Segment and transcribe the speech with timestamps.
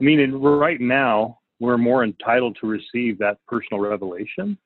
[0.00, 4.56] I mean, right now, we're more entitled to receive that personal revelation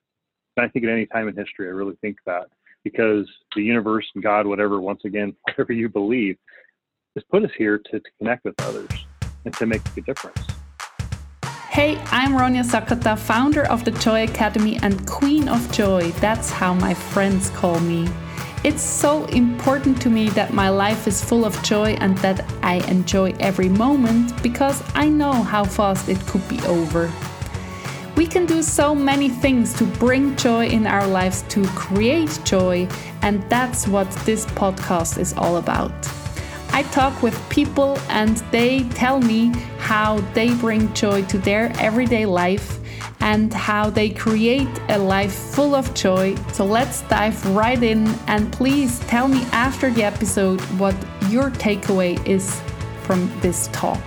[0.57, 1.67] than I think at any time in history.
[1.67, 2.45] I really think that
[2.85, 6.37] because the universe and God, whatever, once again, whatever you believe,
[7.17, 8.91] has put us here to, to connect with others
[9.45, 10.39] and to make a difference.
[11.69, 16.13] Hey, I'm Ronja Sakata, founder of the Joy Academy and Queen of Joy.
[16.21, 18.09] That's how my friends call me.
[18.65, 22.77] It's so important to me that my life is full of joy and that I
[22.89, 27.13] enjoy every moment because I know how fast it could be over.
[28.17, 32.89] We can do so many things to bring joy in our lives, to create joy,
[33.21, 35.93] and that's what this podcast is all about.
[36.71, 42.25] I talk with people and they tell me how they bring joy to their everyday
[42.25, 42.81] life
[43.25, 46.37] and how they create a life full of joy.
[46.53, 50.95] So let's dive right in and please tell me after the episode what
[51.31, 52.61] your takeaway is
[53.03, 54.05] from this talk.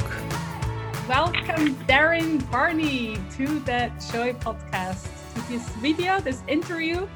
[1.10, 7.08] Welcome, Darrin Barney, to the Joy Podcast, to this video, this interview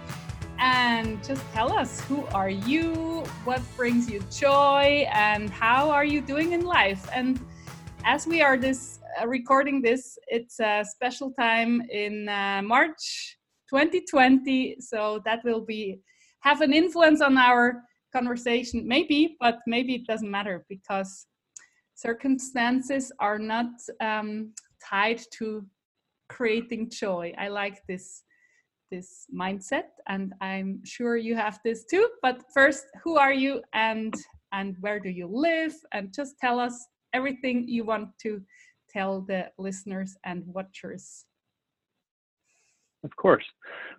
[0.57, 6.21] and just tell us who are you, what brings you joy, and how are you
[6.21, 7.09] doing in life.
[7.13, 7.39] And
[8.05, 13.37] as we are this recording this, it's a special time in uh, March
[13.69, 15.99] 2020, so that will be
[16.41, 21.27] have an influence on our conversation, maybe, but maybe it doesn't matter because
[21.95, 23.69] circumstances are not
[24.01, 25.65] um, tied to
[26.29, 27.33] creating joy.
[27.37, 28.23] I like this
[28.91, 34.13] this mindset and i'm sure you have this too but first who are you and
[34.51, 38.41] and where do you live and just tell us everything you want to
[38.91, 41.25] tell the listeners and watchers?
[43.03, 43.43] Of course.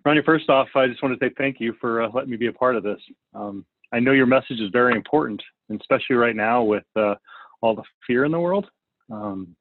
[0.05, 2.47] Ronnie first off i just want to say thank you for uh, letting me be
[2.47, 2.99] a part of this.
[3.33, 5.41] Um, i know your message is very important
[5.79, 7.15] especially right now with uh,
[7.61, 8.69] all the fear in the world.
[9.11, 9.55] Um,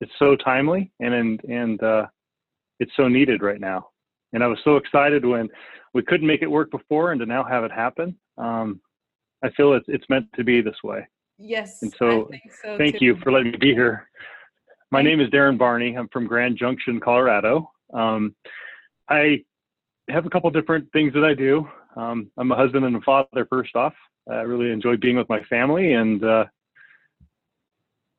[0.00, 2.06] it's so timely and and, and uh,
[2.78, 3.88] it's so needed right now.
[4.32, 5.48] And I was so excited when
[5.94, 8.16] we couldn't make it work before, and to now have it happen.
[8.36, 8.80] Um,
[9.42, 11.06] I feel it's it's meant to be this way.
[11.38, 11.82] Yes.
[11.82, 12.28] And so,
[12.62, 13.04] so thank too.
[13.04, 14.08] you for letting me be here.
[14.90, 15.96] My name is Darrin Barney.
[15.96, 17.70] I'm from Grand Junction, Colorado.
[17.92, 18.34] Um,
[19.08, 19.44] I
[20.08, 21.68] have a couple different things that I do.
[21.96, 23.46] Um, I'm a husband and a father.
[23.48, 23.94] First off,
[24.30, 26.44] I really enjoy being with my family, and uh,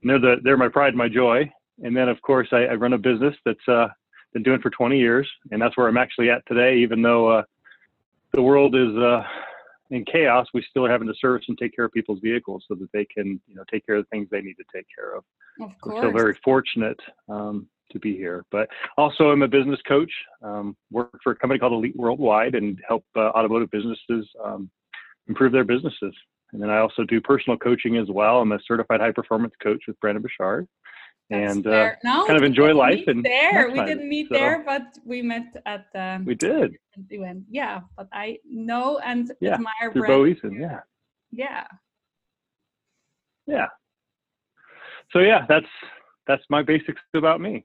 [0.03, 1.51] they're the they're my pride, and my joy.
[1.83, 3.87] And then, of course, I, I run a business that's uh,
[4.33, 6.77] been doing for 20 years, and that's where I'm actually at today.
[6.77, 7.43] Even though uh,
[8.33, 9.23] the world is uh,
[9.89, 12.75] in chaos, we still are having to service and take care of people's vehicles so
[12.75, 15.15] that they can, you know, take care of the things they need to take care
[15.15, 15.23] of.
[15.61, 15.97] Of course.
[15.97, 18.45] I'm so very fortunate um, to be here.
[18.51, 20.11] But also, I'm a business coach.
[20.43, 24.69] Um, work for a company called Elite Worldwide and help uh, automotive businesses um,
[25.27, 26.13] improve their businesses.
[26.51, 28.39] And then I also do personal coaching as well.
[28.39, 30.67] I'm a certified high performance coach with Brendon Burchard
[31.29, 33.03] and uh, no, kind of enjoy life.
[33.07, 36.75] And there, we didn't meet so, there, but we met at um, we did
[37.09, 37.43] event.
[37.49, 40.59] Yeah, but I know and yeah, admire through Bo Eason.
[40.59, 40.79] Yeah,
[41.31, 41.67] yeah,
[43.47, 43.67] yeah.
[45.11, 45.67] So yeah, that's
[46.27, 47.63] that's my basics about me.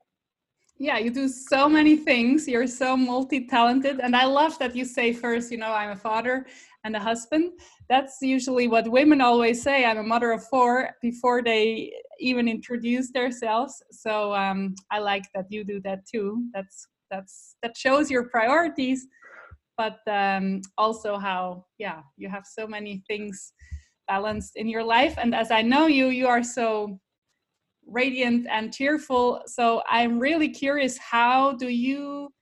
[0.76, 2.48] Yeah, you do so many things.
[2.48, 6.46] You're so multi-talented, and I love that you say first, you know, I'm a father
[6.82, 7.52] and a husband.
[7.88, 9.84] That's usually what women always say.
[9.84, 13.82] I'm a mother of four before they even introduce themselves.
[13.90, 16.44] So um, I like that you do that too.
[16.52, 19.06] That's that's that shows your priorities,
[19.76, 23.52] but um, also how yeah you have so many things
[24.08, 25.14] balanced in your life.
[25.18, 26.98] And as I know you, you are so
[27.86, 29.42] radiant and cheerful.
[29.46, 30.98] So I'm really curious.
[30.98, 32.32] How do you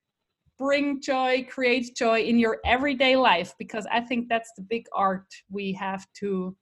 [0.58, 3.54] bring joy, create joy in your everyday life?
[3.58, 6.56] Because I think that's the big art we have to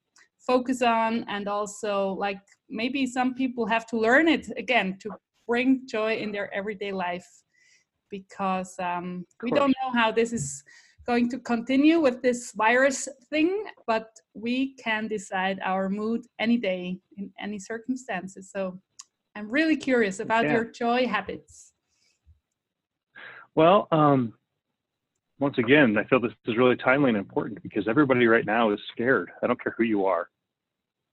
[0.46, 5.10] focus on and also like maybe some people have to learn it again to
[5.46, 7.26] bring joy in their everyday life
[8.10, 10.64] because um, we don't know how this is
[11.06, 16.98] going to continue with this virus thing but we can decide our mood any day
[17.16, 18.78] in any circumstances so
[19.34, 20.52] i'm really curious about yeah.
[20.52, 21.72] your joy habits
[23.54, 24.34] well um,
[25.40, 28.78] once again, I feel this is really timely and important because everybody right now is
[28.92, 29.30] scared.
[29.42, 30.28] I don't care who you are.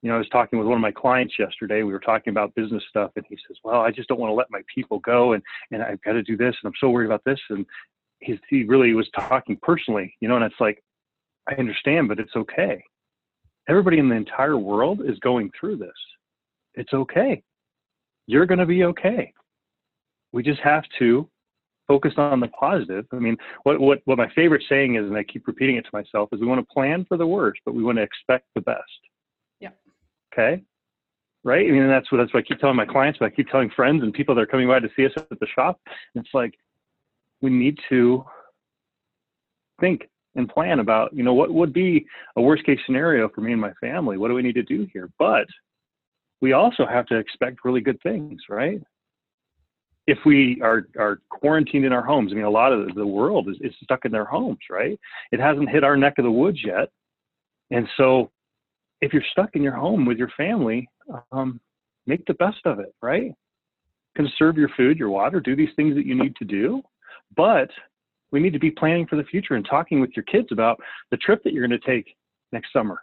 [0.02, 1.84] You know, I was talking with one of my clients yesterday.
[1.84, 4.36] We were talking about business stuff, and he says, "Well, I just don't want to
[4.36, 7.08] let my people go, and and I've got to do this, and I'm so worried
[7.08, 7.66] about this." And
[8.20, 10.84] he he really was talking personally, you know, and it's like,
[11.50, 12.84] I understand, but it's okay.
[13.70, 15.90] Everybody in the entire world is going through this.
[16.76, 17.42] It's okay.
[18.28, 19.34] You're going to be okay.
[20.32, 21.30] We just have to
[21.88, 23.06] focus on the positive.
[23.14, 25.90] I mean, what, what, what my favorite saying is, and I keep repeating it to
[25.94, 28.62] myself, is we want to plan for the worst, but we want to expect the
[28.62, 28.82] best.
[30.38, 30.62] Okay.
[31.44, 31.66] right?
[31.66, 33.70] I mean, that's what that's what I keep telling my clients, but I keep telling
[33.70, 35.80] friends and people that are coming by to see us at the shop.
[36.16, 36.54] It's like
[37.42, 38.26] we need to
[39.80, 42.06] think and plan about, you know, what would be
[42.36, 44.18] a worst case scenario for me and my family?
[44.18, 45.10] What do we need to do here?
[45.18, 45.48] But
[46.42, 48.82] we also have to expect really good things, right?
[50.06, 53.50] If we are, are quarantined in our homes, I mean, a lot of the world
[53.50, 55.00] is, is stuck in their homes, right?
[55.32, 56.90] It hasn't hit our neck of the woods yet.
[57.72, 58.32] And so
[59.02, 60.88] if you're stuck in your home with your family,
[61.32, 61.60] um,
[62.06, 63.32] make the best of it, right?
[64.16, 66.82] Conserve your food, your water, do these things that you need to do.
[67.36, 67.70] But
[68.32, 70.80] we need to be planning for the future and talking with your kids about
[71.12, 72.16] the trip that you're going to take
[72.52, 73.00] next summer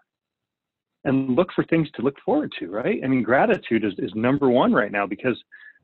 [1.05, 3.01] and look for things to look forward to, right?
[3.05, 5.37] I mean, gratitude is, is number one right now because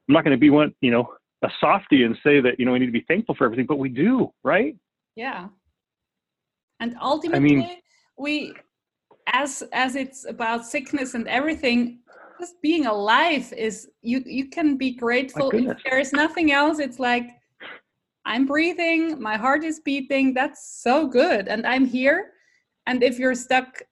[0.09, 1.13] I'm not going to be one, you know,
[1.43, 3.79] a softy and say that, you know, we need to be thankful for everything, but
[3.79, 4.77] we do, right?
[5.17, 5.49] Yeah.
[6.81, 7.79] And ultimately, I mean,
[8.19, 8.55] we,
[9.33, 12.01] as as it's about sickness and everything,
[12.39, 16.79] just being alive is you you can be grateful if there is nothing else.
[16.79, 17.31] It's like
[18.25, 20.35] I'm breathing, my heart is beating.
[20.35, 21.49] That's so good.
[21.49, 22.33] And I'm here.
[22.87, 23.83] And if you're stuck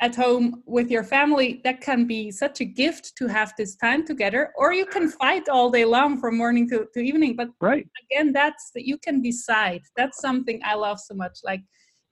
[0.00, 4.06] at home with your family, that can be such a gift to have this time
[4.06, 4.52] together.
[4.56, 7.34] Or you can fight all day long from morning to, to evening.
[7.36, 7.86] But right.
[8.04, 9.82] again, that's that you can decide.
[9.96, 11.38] That's something I love so much.
[11.42, 11.62] Like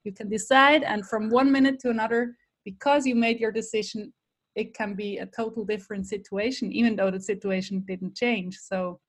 [0.04, 4.12] you can decide, and from one minute to another, because you made your decision,
[4.56, 8.58] it can be a total different situation, even though the situation didn't change.
[8.58, 9.00] So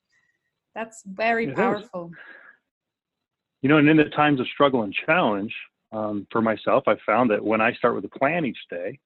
[0.76, 2.12] that's very it powerful.
[2.14, 2.18] Is
[3.64, 5.54] you know, and in the times of struggle and challenge,
[5.92, 9.00] um, for myself, I found that when I start with a plan each day,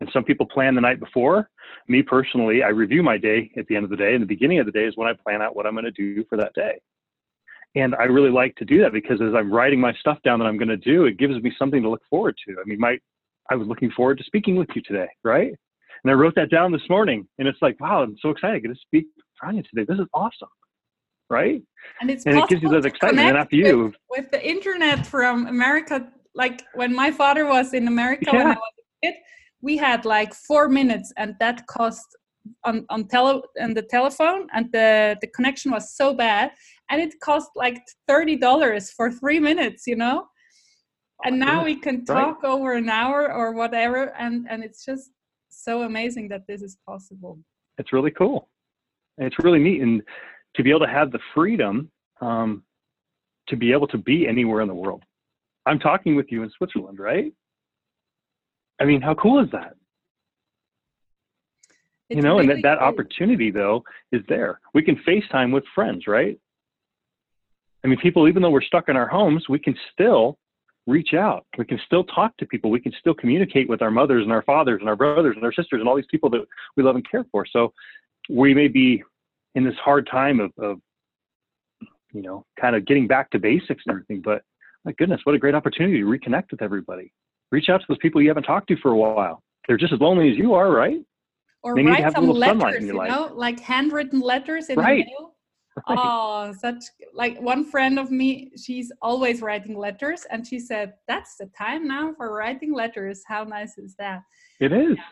[0.00, 1.50] and some people plan the night before,
[1.86, 4.14] me personally, I review my day at the end of the day.
[4.14, 5.92] And the beginning of the day is when I plan out what I'm going to
[5.92, 6.80] do for that day.
[7.74, 10.46] And I really like to do that because as I'm writing my stuff down that
[10.46, 12.56] I'm going to do, it gives me something to look forward to.
[12.60, 12.98] I mean, my,
[13.50, 15.52] I was looking forward to speaking with you today, right?
[16.04, 18.68] And I wrote that down this morning, and it's like, wow, I'm so excited to
[18.68, 19.84] get to speak with Anya today.
[19.88, 20.48] This is awesome
[21.32, 21.62] right?
[22.00, 23.26] And it's and it gives you that excitement.
[23.28, 27.88] And after you, with, with, the internet from America, like when my father was in
[27.88, 28.38] America yeah.
[28.38, 29.14] when I was a kid,
[29.62, 32.06] we had like four minutes, and that cost
[32.64, 36.52] on on tele and the telephone, and the the connection was so bad,
[36.90, 40.26] and it cost like thirty dollars for three minutes, you know.
[41.24, 42.50] And now we can talk right.
[42.50, 45.10] over an hour or whatever, and and it's just
[45.48, 47.38] so amazing that this is possible.
[47.78, 48.48] It's really cool.
[49.18, 50.02] It's really neat, and
[50.56, 51.90] to be able to have the freedom
[52.20, 52.62] um,
[53.48, 55.02] to be able to be anywhere in the world.
[55.66, 57.32] I'm talking with you in Switzerland, right?
[58.80, 59.74] I mean, how cool is that?
[62.08, 62.88] It's you know, really and that, that cool.
[62.88, 64.60] opportunity though is there.
[64.74, 66.38] We can FaceTime with friends, right?
[67.84, 70.38] I mean, people, even though we're stuck in our homes, we can still
[70.86, 71.46] reach out.
[71.58, 72.70] We can still talk to people.
[72.70, 75.52] We can still communicate with our mothers and our fathers and our brothers and our
[75.52, 76.44] sisters and all these people that
[76.76, 77.46] we love and care for.
[77.46, 77.72] So
[78.28, 79.02] we may be
[79.54, 80.78] in this hard time of, of
[82.12, 84.42] you know kind of getting back to basics and everything but
[84.84, 87.12] my goodness what a great opportunity to reconnect with everybody
[87.50, 90.00] reach out to those people you haven't talked to for a while they're just as
[90.00, 91.00] lonely as you are right
[91.62, 93.10] or they write some letters you life.
[93.10, 95.04] know like handwritten letters in right.
[95.06, 95.31] the mail.
[95.88, 96.84] Oh, such
[97.14, 101.88] like one friend of me, she's always writing letters, and she said, That's the time
[101.88, 103.22] now for writing letters.
[103.26, 104.22] How nice is that?
[104.60, 104.96] It is.
[104.96, 105.02] Yeah.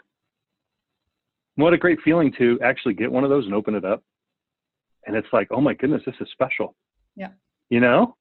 [1.57, 4.03] What a great feeling to actually get one of those and open it up
[5.07, 6.75] and it's like, oh my goodness, this is special.
[7.17, 7.31] Yeah.
[7.69, 8.17] You know,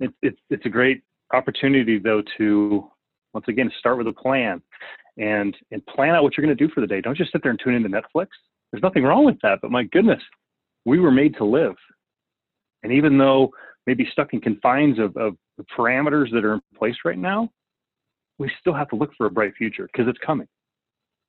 [0.00, 1.02] it's it's it's a great
[1.32, 2.88] opportunity though to
[3.34, 4.62] once again start with a plan
[5.18, 7.00] and and plan out what you're going to do for the day.
[7.00, 8.28] Don't just sit there and tune into Netflix.
[8.70, 10.22] There's nothing wrong with that, but my goodness,
[10.86, 11.76] we were made to live.
[12.82, 13.50] And even though
[13.86, 17.50] maybe stuck in confines of, of the parameters that are in place right now,
[18.38, 20.48] we still have to look for a bright future because it's coming.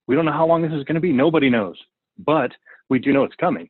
[0.08, 1.12] We don't know how long this is going to be.
[1.12, 1.78] Nobody knows,
[2.18, 2.52] but
[2.90, 3.70] we do know it's coming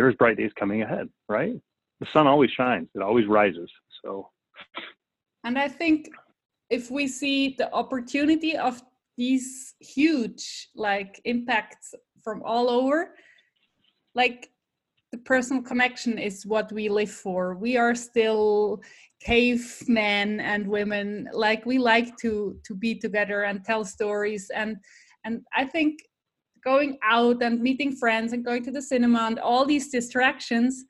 [0.00, 1.52] there's bright days coming ahead, right?
[2.00, 3.70] The sun always shines, it always rises.
[4.02, 4.30] So,
[5.44, 6.08] and I think
[6.70, 8.82] if we see the opportunity of
[9.18, 11.94] these huge like impacts
[12.24, 13.10] from all over,
[14.14, 14.48] like
[15.12, 17.54] the personal connection is what we live for.
[17.54, 18.80] We are still
[19.20, 21.28] cavemen and women.
[21.32, 24.50] Like we like to to be together and tell stories.
[24.54, 24.76] And
[25.24, 26.00] and i think
[26.64, 30.84] going out and meeting friends and going to the cinema and all these distractions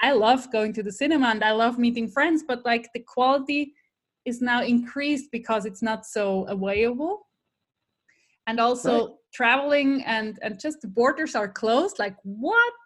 [0.00, 3.72] i love going to the cinema and i love meeting friends but like the quality
[4.28, 7.26] is now increased because it's not so available.
[8.46, 9.14] And also right.
[9.34, 11.98] traveling and and just the borders are closed.
[11.98, 12.80] Like what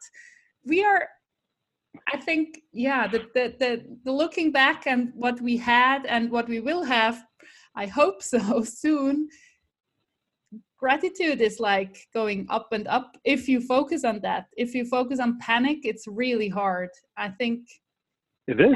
[0.66, 1.08] we are
[2.12, 6.48] i think yeah the, the the, the looking back and what we had and what
[6.48, 7.24] we will have
[7.76, 9.28] i hope so soon
[10.82, 14.46] gratitude is like going up and up if you focus on that.
[14.56, 16.90] If you focus on panic, it's really hard.
[17.16, 17.60] I think
[18.48, 18.74] it is.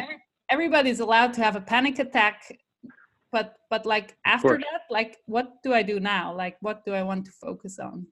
[0.48, 2.36] Everybody's allowed to have a panic attack,
[3.32, 6.32] but but like after that, like what do I do now?
[6.32, 8.06] Like what do I want to focus on?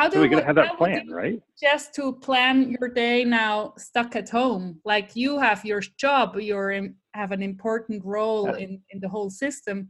[0.00, 1.42] How do so we gotta have that plan, right?
[1.60, 4.80] Just to plan your day now, stuck at home.
[4.86, 8.64] Like you have your job, you have an important role yeah.
[8.64, 9.88] in in the whole system.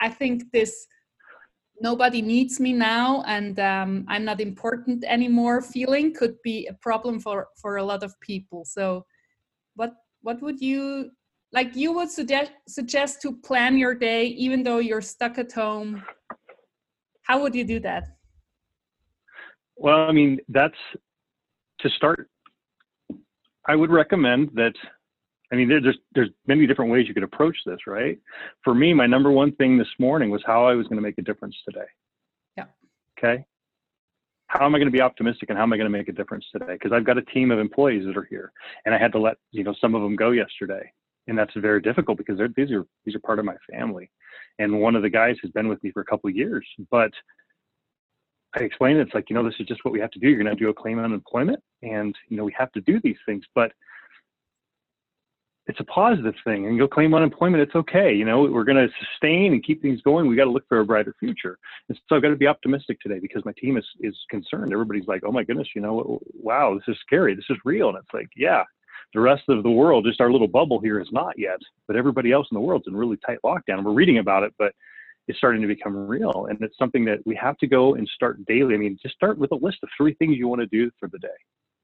[0.00, 0.88] I think this
[1.80, 7.18] nobody needs me now and um, i'm not important anymore feeling could be a problem
[7.18, 9.04] for for a lot of people so
[9.74, 9.92] what
[10.22, 11.10] what would you
[11.52, 16.00] like you would suggest suggest to plan your day even though you're stuck at home
[17.22, 18.13] how would you do that
[19.76, 20.74] well i mean that's
[21.80, 22.28] to start
[23.66, 24.74] i would recommend that
[25.54, 28.18] I mean, there's there's many different ways you could approach this, right?
[28.64, 31.18] For me, my number one thing this morning was how I was going to make
[31.18, 31.86] a difference today.
[32.56, 32.64] Yeah.
[33.16, 33.44] Okay.
[34.48, 36.12] How am I going to be optimistic and how am I going to make a
[36.12, 36.72] difference today?
[36.72, 38.52] Because I've got a team of employees that are here,
[38.84, 40.90] and I had to let you know some of them go yesterday,
[41.28, 44.10] and that's very difficult because these are these are part of my family,
[44.58, 47.12] and one of the guys has been with me for a couple of years, but
[48.56, 50.28] I explained it's like you know this is just what we have to do.
[50.28, 53.00] You're going to do a claim on unemployment, and you know we have to do
[53.02, 53.72] these things, but
[55.66, 58.88] it's a positive thing and you'll claim unemployment it's okay you know we're going to
[58.98, 61.58] sustain and keep things going we got to look for a brighter future
[61.88, 65.06] and so i've got to be optimistic today because my team is is concerned everybody's
[65.06, 68.12] like oh my goodness you know wow this is scary this is real and it's
[68.12, 68.62] like yeah
[69.14, 72.32] the rest of the world just our little bubble here is not yet but everybody
[72.32, 74.74] else in the world's in really tight lockdown we're reading about it but
[75.26, 78.44] it's starting to become real and it's something that we have to go and start
[78.46, 80.90] daily i mean just start with a list of three things you want to do
[80.98, 81.28] for the day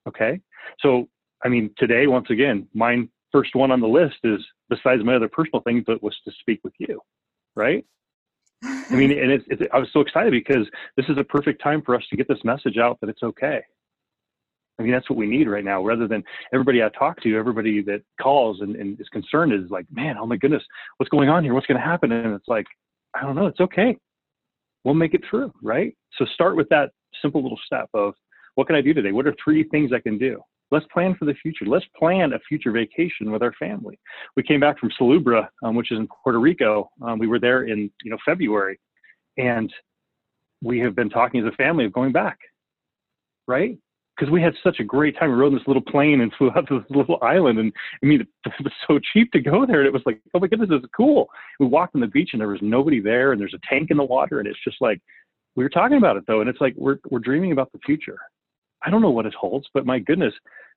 [0.07, 0.41] okay
[0.81, 1.09] so
[1.45, 5.29] i mean today once again mine first one on the list is besides my other
[5.29, 7.01] personal things, but was to speak with you,
[7.55, 7.85] right?
[8.63, 10.67] I mean, and it's, it's, I was so excited because
[10.97, 13.61] this is a perfect time for us to get this message out that it's okay.
[14.79, 17.83] I mean, that's what we need right now, rather than everybody I talk to, everybody
[17.83, 20.63] that calls and, and is concerned is like, man, oh my goodness,
[20.97, 21.53] what's going on here?
[21.53, 22.13] What's going to happen?
[22.13, 22.67] And it's like,
[23.15, 23.97] I don't know, it's okay.
[24.85, 25.95] We'll make it through, right?
[26.17, 26.91] So start with that
[27.21, 28.15] simple little step of
[28.55, 29.13] what can I do today?
[29.13, 30.43] What are three things I can do?
[30.71, 31.65] let's plan for the future.
[31.67, 33.99] Let's plan a future vacation with our family.
[34.37, 36.91] We came back from Culebra, um, which is in Puerto Rico.
[37.03, 38.79] Um, we were there in you know February,
[39.37, 39.73] and
[40.63, 42.39] we have been talking as a family of going back,
[43.47, 43.77] right?
[44.21, 45.31] Because we had such a great time.
[45.31, 47.73] We rode in this little plane and flew out to this little island, and
[48.03, 49.81] I mean, it was so cheap to go there.
[49.81, 51.29] And it was like, oh my goodness, this is cool.
[51.59, 53.97] We walked on the beach, and there was nobody there, and there's a tank in
[53.97, 55.01] the water, and it's just like
[55.57, 58.19] we were talking about it though, and it's like we're we're dreaming about the future.
[58.83, 60.33] I don't know what it holds, but my goodness,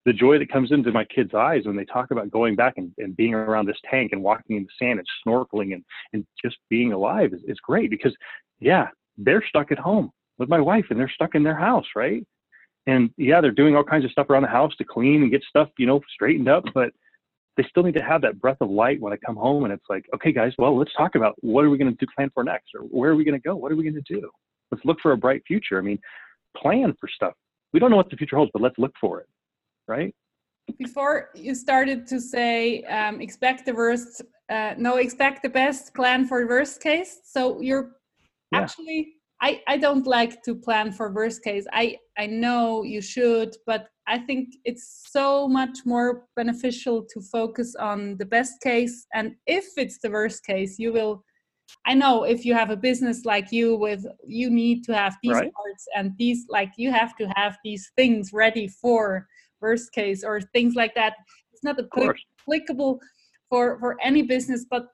[0.05, 2.91] the joy that comes into my kids' eyes when they talk about going back and,
[2.97, 6.57] and being around this tank and walking in the sand and snorkeling and, and just
[6.69, 8.13] being alive is, is great because,
[8.59, 12.25] yeah, they're stuck at home with my wife and they're stuck in their house, right?
[12.85, 15.43] And yeah, they're doing all kinds of stuff around the house to clean and get
[15.43, 16.91] stuff, you know, straightened up, but
[17.55, 19.85] they still need to have that breath of light when I come home and it's
[19.89, 22.43] like, okay, guys, well, let's talk about what are we going to do plan for
[22.43, 23.55] next or where are we going to go?
[23.55, 24.29] What are we going to do?
[24.71, 25.77] Let's look for a bright future.
[25.77, 25.99] I mean,
[26.57, 27.33] plan for stuff
[27.73, 29.27] we don't know what the future holds, but let's look for it,
[29.87, 30.15] right?
[30.77, 36.25] Before you started to say um, expect the worst, uh, no, expect the best, plan
[36.25, 37.19] for the worst case.
[37.25, 37.91] So you're
[38.51, 38.59] yeah.
[38.59, 41.65] actually, I, I don't like to plan for worst case.
[41.73, 47.75] I, I know you should, but I think it's so much more beneficial to focus
[47.75, 49.05] on the best case.
[49.13, 51.25] And if it's the worst case, you will
[51.85, 55.33] I know if you have a business like you with you need to have these
[55.33, 55.51] right.
[55.53, 59.27] parts and these like you have to have these things ready for
[59.61, 61.13] worst case or things like that.
[61.51, 62.99] It's not applicable
[63.49, 64.87] for for any business, but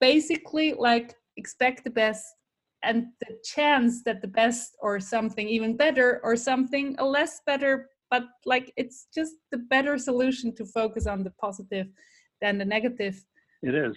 [0.00, 2.24] basically like expect the best
[2.86, 7.90] and the chance that the best or something even better or something a less better
[8.10, 11.88] but like it's just the better solution to focus on the positive
[12.40, 13.16] than the negative
[13.62, 13.96] it is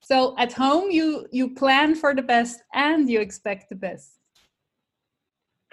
[0.00, 4.18] so at home, you you plan for the best and you expect the best.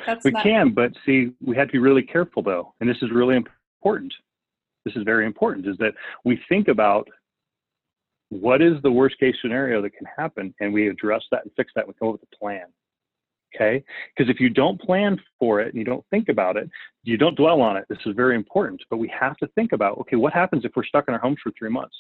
[0.06, 3.12] That's we can, but see, we have to be really careful though, and this is
[3.12, 4.14] really important.
[4.84, 5.68] This is very important.
[5.68, 5.94] Is that
[6.26, 7.08] we think about
[8.30, 11.72] what is the worst case scenario that can happen, and we address that and fix
[11.76, 11.88] that.
[11.88, 12.66] We come up with a plan.
[13.56, 13.84] Okay,
[14.16, 16.70] because if you don't plan for it and you don't think about it,
[17.04, 17.86] you don't dwell on it.
[17.88, 18.82] This is very important.
[18.90, 21.38] But we have to think about okay, what happens if we're stuck in our homes
[21.42, 21.96] for three months?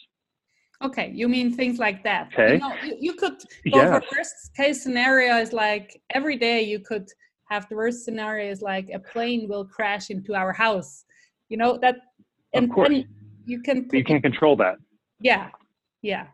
[0.83, 2.29] Okay, you mean things like that.
[2.33, 2.53] Okay.
[2.55, 3.37] You, know, you, you could
[3.71, 4.03] go yes.
[4.09, 7.07] for worst case scenario is like every day you could
[7.49, 11.05] have the worst scenario is like a plane will crash into our house.
[11.47, 11.95] You know that
[12.53, 12.89] and of course.
[13.45, 14.75] you can you can't control that.
[15.19, 15.49] Yeah.
[16.05, 16.27] Yeah.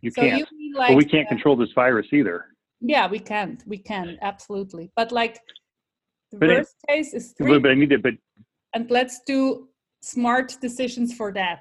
[0.00, 0.48] You so can't.
[0.58, 2.46] You like, but we can't uh, control this virus either.
[2.80, 3.62] Yeah, we can't.
[3.66, 4.90] We can absolutely.
[4.96, 5.34] But like
[6.32, 8.14] the But it- worst case is three, but I need to, but
[8.74, 9.68] and let's do
[10.02, 11.60] smart decisions for that.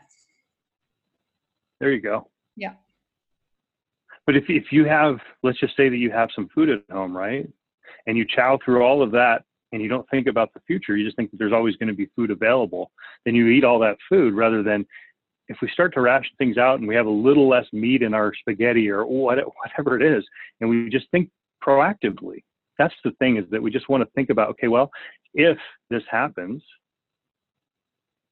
[1.79, 2.17] there you go.
[2.55, 2.73] Yeah.
[4.25, 7.15] But if, if you have, let's just say that you have some food at home,
[7.15, 7.45] right?
[8.07, 11.03] And you chow through all of that and you don't think about the future, you
[11.05, 12.89] just think that there's always going to be food available,
[13.25, 14.85] then you eat all that food rather than
[15.47, 18.13] if we start to ration things out and we have a little less meat in
[18.13, 20.23] our spaghetti or what, whatever it is,
[20.61, 21.29] and we just think
[21.65, 22.43] proactively.
[22.79, 24.89] That's the thing is that we just want to think about, okay, well,
[25.33, 25.57] if
[25.89, 26.63] this happens,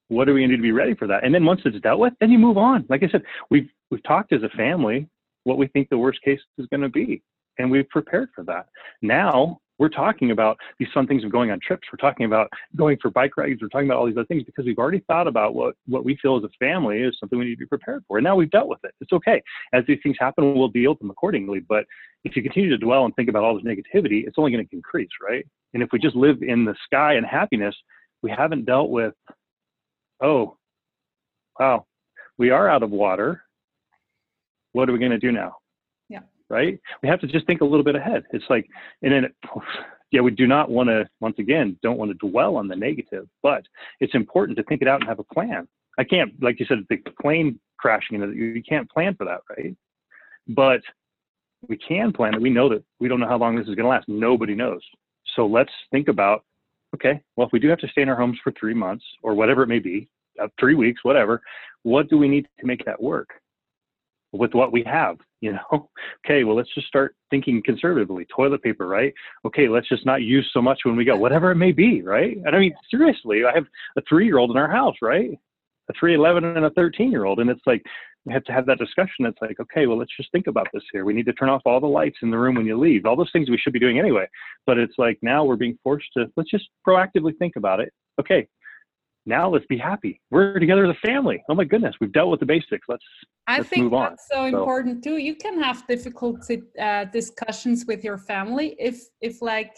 [0.08, 1.24] what are we going to do to be ready for that?
[1.24, 2.86] And then once it's dealt with, then you move on.
[2.90, 5.08] Like I said, we've we've talked as a family
[5.44, 7.24] what we think the worst case is going to be,
[7.58, 8.68] and we've prepared for that.
[9.02, 11.88] Now we're talking about these fun things of going on trips.
[11.92, 13.64] We're talking about going for bike rides.
[13.64, 16.16] We're talking about all these other things because we've already thought about what what we
[16.22, 18.20] feel as a family is something we need to be prepared for.
[18.20, 18.94] And now we've dealt with it.
[19.02, 19.42] It's okay.
[19.74, 21.62] As these things happen, we'll deal with them accordingly.
[21.62, 21.86] But
[22.24, 24.76] if you continue to dwell and think about all this negativity, it's only going to
[24.76, 25.44] increase, right?
[25.74, 27.76] And if we just live in the sky and happiness,
[28.22, 29.16] we haven't dealt with
[30.24, 30.58] oh,
[31.60, 31.88] wow,
[32.38, 33.42] we are out of water.
[34.74, 35.56] What are we going to do now?
[36.52, 36.78] Right?
[37.02, 38.24] We have to just think a little bit ahead.
[38.32, 38.68] It's like,
[39.02, 39.28] and then,
[40.12, 43.28] yeah, we do not want to, once again, don't want to dwell on the negative,
[43.42, 43.64] but
[44.02, 45.66] it's important to think it out and have a plan.
[45.98, 49.42] I can't, like you said, the plane crashing, you, know, you can't plan for that,
[49.50, 49.76] right?
[50.50, 50.82] But
[51.70, 52.42] we can plan it.
[52.42, 54.10] We know that we don't know how long this is going to last.
[54.10, 54.82] Nobody knows.
[55.36, 56.44] So let's think about
[56.96, 59.34] okay, well, if we do have to stay in our homes for three months or
[59.34, 60.10] whatever it may be,
[60.42, 61.42] uh, three weeks, whatever,
[61.84, 63.30] what do we need to make that work
[64.32, 65.18] with what we have?
[65.42, 65.90] You know,
[66.26, 68.26] okay, well, let's just start thinking conservatively.
[68.34, 69.14] Toilet paper, right?
[69.46, 72.38] Okay, let's just not use so much when we go, whatever it may be, right?
[72.46, 73.66] And I mean, seriously, I have
[73.98, 75.32] a three year old in our house, right?
[75.90, 77.40] A 3, 11, and a 13 year old.
[77.40, 77.84] And it's like,
[78.26, 79.26] we have to have that discussion.
[79.26, 81.06] It's like, okay, well, let's just think about this here.
[81.06, 83.06] We need to turn off all the lights in the room when you leave.
[83.06, 84.28] All those things we should be doing anyway.
[84.68, 87.92] But it's like now we're being forced to let's just proactively think about it.
[88.20, 88.48] Okay,
[89.26, 90.20] now let's be happy.
[90.32, 91.44] We're together as a family.
[91.50, 92.86] Oh my goodness, we've dealt with the basics.
[92.90, 93.04] Let's
[93.48, 94.12] I Let's think move on.
[94.12, 95.18] that's so So- important too.
[95.18, 99.74] You can have difficult uh, discussions with your family if if like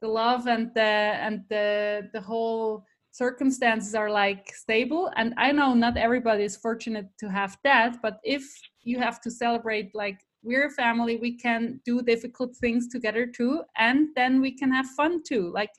[0.00, 0.80] the love and the
[1.26, 5.10] and the the whole circumstances are like stable.
[5.16, 8.44] And I know not everybody is fortunate to have that, but if
[8.82, 13.62] you have to celebrate like we're a family, we can do difficult things together too,
[13.76, 15.50] and then we can have fun too.
[15.52, 15.70] Like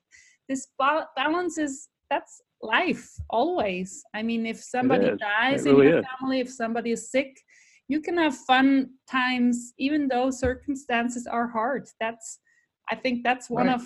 [0.49, 4.03] this ba- balance is that's life always.
[4.13, 6.05] I mean, if somebody dies It in really your is.
[6.19, 7.39] family, if somebody is sick,
[7.87, 11.87] you can have fun times even though circumstances are hard.
[11.99, 12.39] That's
[12.91, 13.75] I think that's one Right.
[13.75, 13.83] of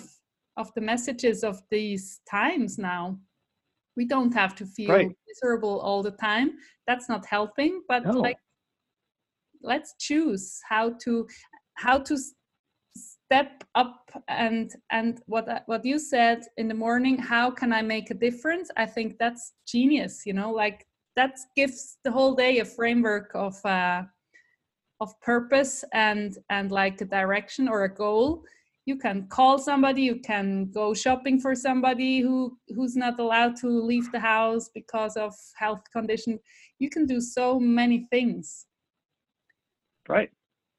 [0.56, 3.18] of the messages of these times now.
[3.96, 5.16] We don't have to feel Right.
[5.28, 6.58] miserable all the time.
[6.86, 8.20] That's not helping, but No.
[8.20, 8.38] like
[9.62, 11.26] let's choose how to
[11.76, 12.16] how to
[13.34, 18.10] step up and and what what you said in the morning how can i make
[18.10, 18.70] a difference?
[18.76, 23.54] I think that's genius you know like that gives the whole day a framework of
[23.64, 24.02] uh
[25.00, 28.44] of purpose and and like a direction or a goal.
[28.86, 33.68] You can call somebody you can go shopping for somebody who who's not allowed to
[33.90, 36.38] leave the house because of health condition.
[36.78, 38.66] You can do so many things.
[40.08, 40.30] Right.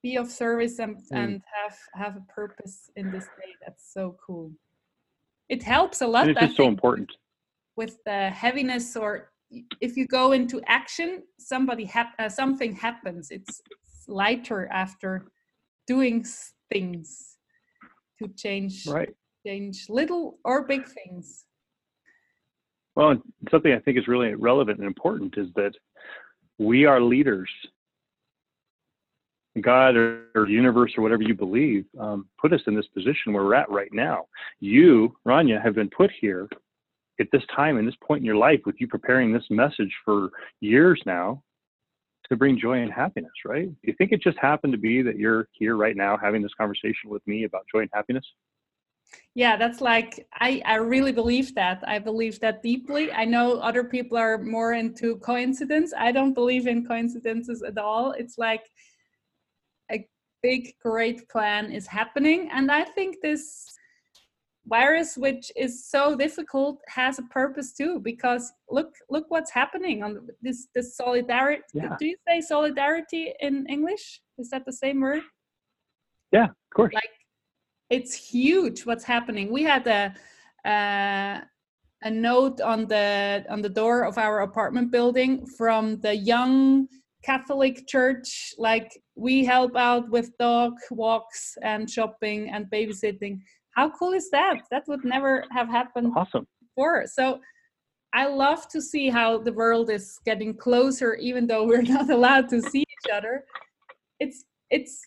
[0.05, 1.17] Be of service and, Mm.
[1.21, 4.47] and have have a purpose in this day that's so cool
[5.55, 7.09] it helps a lot And it's just so important.
[7.81, 9.09] with the heaviness or
[9.87, 11.09] if you go into action
[11.53, 15.09] somebody hap- uh, something happens it's, it's lighter after
[15.93, 16.17] doing
[16.73, 17.07] things
[18.19, 19.13] to change Right.
[19.47, 21.25] change little or big things
[22.97, 23.11] Well,
[23.53, 25.73] something I think is really relevant and important is that
[26.69, 27.51] we are leaders.
[29.61, 33.43] God or, or universe or whatever you believe um, put us in this position where
[33.43, 34.25] we're at right now.
[34.59, 36.49] You, Rania, have been put here
[37.19, 40.29] at this time and this point in your life with you preparing this message for
[40.59, 41.41] years now
[42.29, 43.67] to bring joy and happiness, right?
[43.67, 46.53] Do you think it just happened to be that you're here right now having this
[46.57, 48.25] conversation with me about joy and happiness?
[49.33, 53.83] yeah that's like i i really believe that i believe that deeply i know other
[53.83, 58.63] people are more into coincidence i don't believe in coincidences at all it's like
[60.49, 63.43] big great plan is happening and i think this
[64.77, 68.43] virus which is so difficult has a purpose too because
[68.77, 70.11] look look what's happening on
[70.45, 71.95] this this solidarity Yeah.
[72.01, 74.05] do you say solidarity in english
[74.41, 75.23] is that the same word
[76.37, 76.93] Yeah, of course.
[77.01, 77.15] like
[77.97, 80.01] it's huge what's happening we had a
[80.73, 81.35] uh,
[82.09, 83.07] a note on the
[83.53, 86.87] on the door of our apartment building from the young
[87.25, 93.39] Catholic church, like we help out with dog walks and shopping and babysitting.
[93.75, 94.57] How cool is that?
[94.71, 96.45] That would never have happened Awesome.
[96.61, 97.05] before.
[97.07, 97.39] So
[98.13, 102.47] I love to see how the world is getting closer, even though we're not allowed
[102.49, 103.43] to see each other.
[104.19, 105.01] It's it's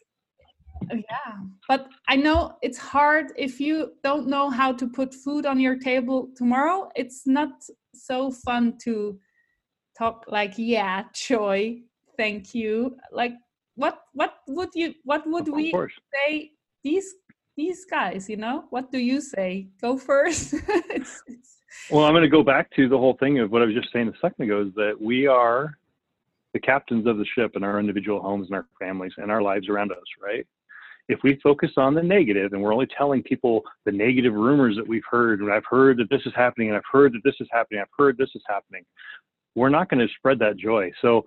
[0.91, 1.35] yeah,
[1.69, 5.77] but I know it's hard if you don't know how to put food on your
[5.77, 6.89] table tomorrow.
[6.97, 7.51] It's not
[7.95, 9.19] so fun to
[9.99, 11.83] talk like, yeah, Choi,
[12.19, 12.97] thank you.
[13.13, 13.33] Like,
[13.77, 15.93] what what would you what would Of we course.
[16.13, 16.53] say
[16.85, 17.15] these
[17.57, 18.29] these guys?
[18.29, 19.69] You know, what do you say?
[19.81, 20.53] Go first.
[20.91, 21.57] it's, it's,
[21.91, 23.93] Well, I'm going to go back to the whole thing of what I was just
[23.93, 25.79] saying a second ago is that we are
[26.55, 29.69] the captains of the ship in our individual homes and our families and our lives
[29.69, 30.47] around us, right?
[31.09, 34.87] If we focus on the negative and we're only telling people the negative rumors that
[34.87, 37.49] we've heard, and I've heard that this is happening, and I've heard that this is
[37.51, 38.85] happening, I've heard this is happening,
[39.55, 40.91] we're not going to spread that joy.
[41.03, 41.25] So,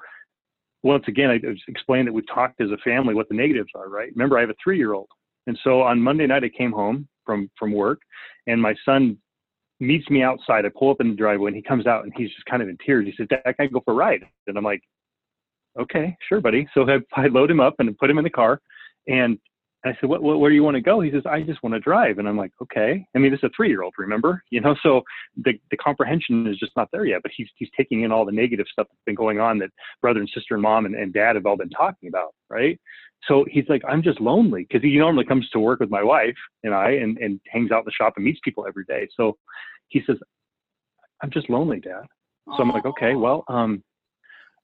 [0.83, 4.11] once again, I explained that we've talked as a family what the negatives are, right?
[4.15, 5.09] Remember, I have a three year old.
[5.47, 7.99] And so on Monday night, I came home from, from work,
[8.47, 9.17] and my son
[9.79, 10.65] meets me outside.
[10.65, 12.69] I pull up in the driveway and he comes out and he's just kind of
[12.69, 13.05] in tears.
[13.05, 14.23] He says, Dad, I can go for a ride?
[14.47, 14.83] And I'm like,
[15.79, 16.67] okay, sure, buddy.
[16.73, 18.61] So I, I load him up and put him in the car.
[19.07, 19.39] And
[19.83, 21.01] I said, what, what, where do you want to go?
[21.01, 22.19] He says, I just want to drive.
[22.19, 23.05] And I'm like, okay.
[23.15, 24.43] I mean, this is a three-year-old, remember?
[24.51, 25.01] You know, so
[25.37, 28.31] the, the comprehension is just not there yet, but he's, he's taking in all the
[28.31, 31.35] negative stuff that's been going on that brother and sister and mom and, and dad
[31.35, 32.35] have all been talking about.
[32.49, 32.79] Right.
[33.27, 36.37] So he's like, I'm just lonely because he normally comes to work with my wife
[36.63, 39.07] and I and, and hangs out in the shop and meets people every day.
[39.15, 39.37] So
[39.87, 40.17] he says,
[41.21, 42.03] I'm just lonely, dad.
[42.57, 43.83] So I'm like, okay, well, um,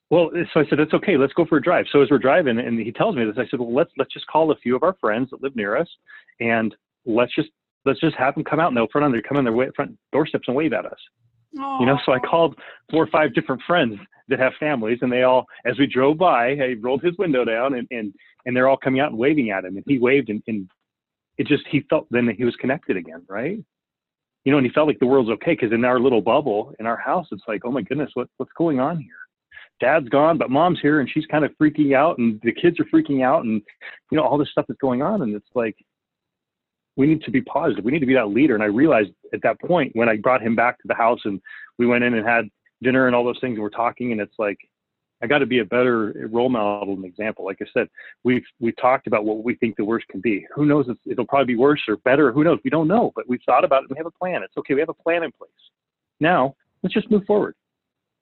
[0.09, 1.17] well, so I said, it's okay.
[1.17, 1.85] Let's go for a drive.
[1.91, 4.27] So as we're driving and he tells me this, I said, well, let's, let's just
[4.27, 5.89] call a few of our friends that live near us
[6.39, 6.73] and
[7.05, 7.49] let's just,
[7.85, 9.69] let's just have them come out and they'll front on their, come on their way,
[9.75, 10.99] front doorsteps and wave at us.
[11.79, 12.55] You know, so I called
[12.91, 16.51] four or five different friends that have families and they all, as we drove by,
[16.51, 18.13] I rolled his window down and, and,
[18.45, 20.69] and they're all coming out and waving at him and he waved and, and
[21.37, 23.23] it just, he felt then that he was connected again.
[23.27, 23.59] Right.
[24.45, 25.55] You know, and he felt like the world's okay.
[25.55, 28.53] Cause in our little bubble in our house, it's like, oh my goodness, what, what's
[28.57, 29.26] going on here?
[29.79, 32.85] Dad's gone, but mom's here and she's kind of freaking out and the kids are
[32.85, 33.61] freaking out and,
[34.11, 35.21] you know, all this stuff is going on.
[35.21, 35.75] And it's like,
[36.95, 37.85] we need to be positive.
[37.85, 38.55] We need to be that leader.
[38.55, 41.39] And I realized at that point when I brought him back to the house and
[41.77, 42.49] we went in and had
[42.81, 44.57] dinner and all those things and we're talking and it's like,
[45.21, 47.43] I got to be a better role model and example.
[47.45, 47.87] Like I said,
[48.23, 50.45] we've we've talked about what we think the worst can be.
[50.53, 52.31] Who knows if it'll probably be worse or better?
[52.31, 52.59] Who knows?
[52.63, 53.89] We don't know, but we've thought about it.
[53.89, 54.43] And we have a plan.
[54.43, 54.75] It's okay.
[54.75, 55.49] We have a plan in place.
[56.19, 57.55] Now let's just move forward.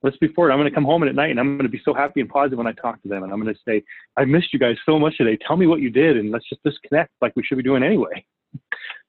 [0.06, 0.52] Let's be forward.
[0.52, 2.30] I'm going to come home at night and I'm going to be so happy and
[2.30, 3.24] positive when I talk to them.
[3.24, 3.84] And I'm going to say,
[4.16, 5.36] I missed you guys so much today.
[5.48, 8.24] Tell me what you did and let's just disconnect like we should be doing anyway.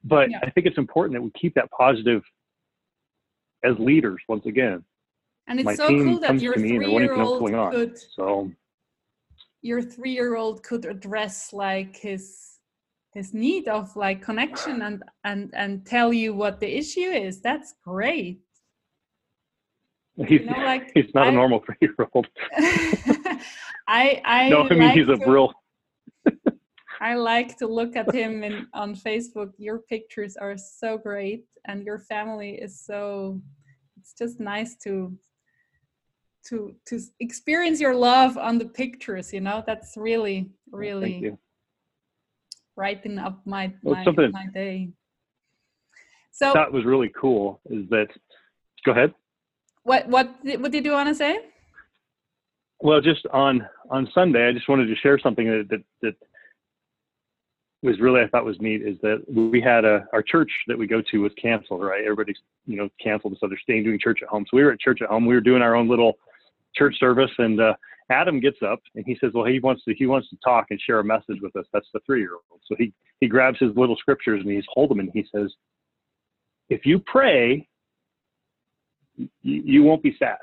[0.04, 0.38] But Yeah.
[0.42, 2.22] I think it's important that we keep that positive
[3.64, 4.84] as leaders once again.
[5.48, 7.38] And it's my so cool that your to me and they're wanting to know what's
[7.40, 7.72] three-year-old going on.
[7.72, 8.50] could So
[9.62, 12.58] your three-year-old could address like his
[13.14, 17.40] his need of like connection and and and tell you what the issue is.
[17.40, 18.45] That's great.
[20.26, 22.26] He's, know, like, he's not a I- normal three year old.
[23.88, 25.52] I I No, I mean, like he's a to- real,
[27.00, 29.52] I like to look at him in, on Facebook.
[29.58, 33.40] Your pictures are so great, and your family is so.
[33.98, 35.16] It's just nice to
[36.48, 39.32] to to experience your love on the pictures.
[39.32, 41.38] You know, that's really oh, thank really you.
[42.76, 44.90] brightening up my my, something- my day.
[46.32, 48.08] So That was really cool is that,
[48.84, 49.14] go ahead.
[49.86, 51.38] What what what did you want to say?
[52.80, 56.14] Well, just on on Sunday, I just wanted to share something that that, that
[57.82, 60.86] was really I thought was neat is that we had a our church that we
[60.86, 62.02] go to was canceled, right?
[62.02, 64.44] Everybody's you know canceled, so they're staying doing church at home.
[64.50, 65.24] So we were at church at home.
[65.24, 66.14] We were doing our own little
[66.74, 67.74] church service, and uh,
[68.10, 70.80] Adam gets up and he says, "Well, he wants to he wants to talk and
[70.80, 72.60] share a message with us." That's the three year old.
[72.66, 75.52] So he he grabs his little scriptures and he's holding them and he says,
[76.68, 77.68] "If you pray,
[79.16, 80.38] you, you won't be sad."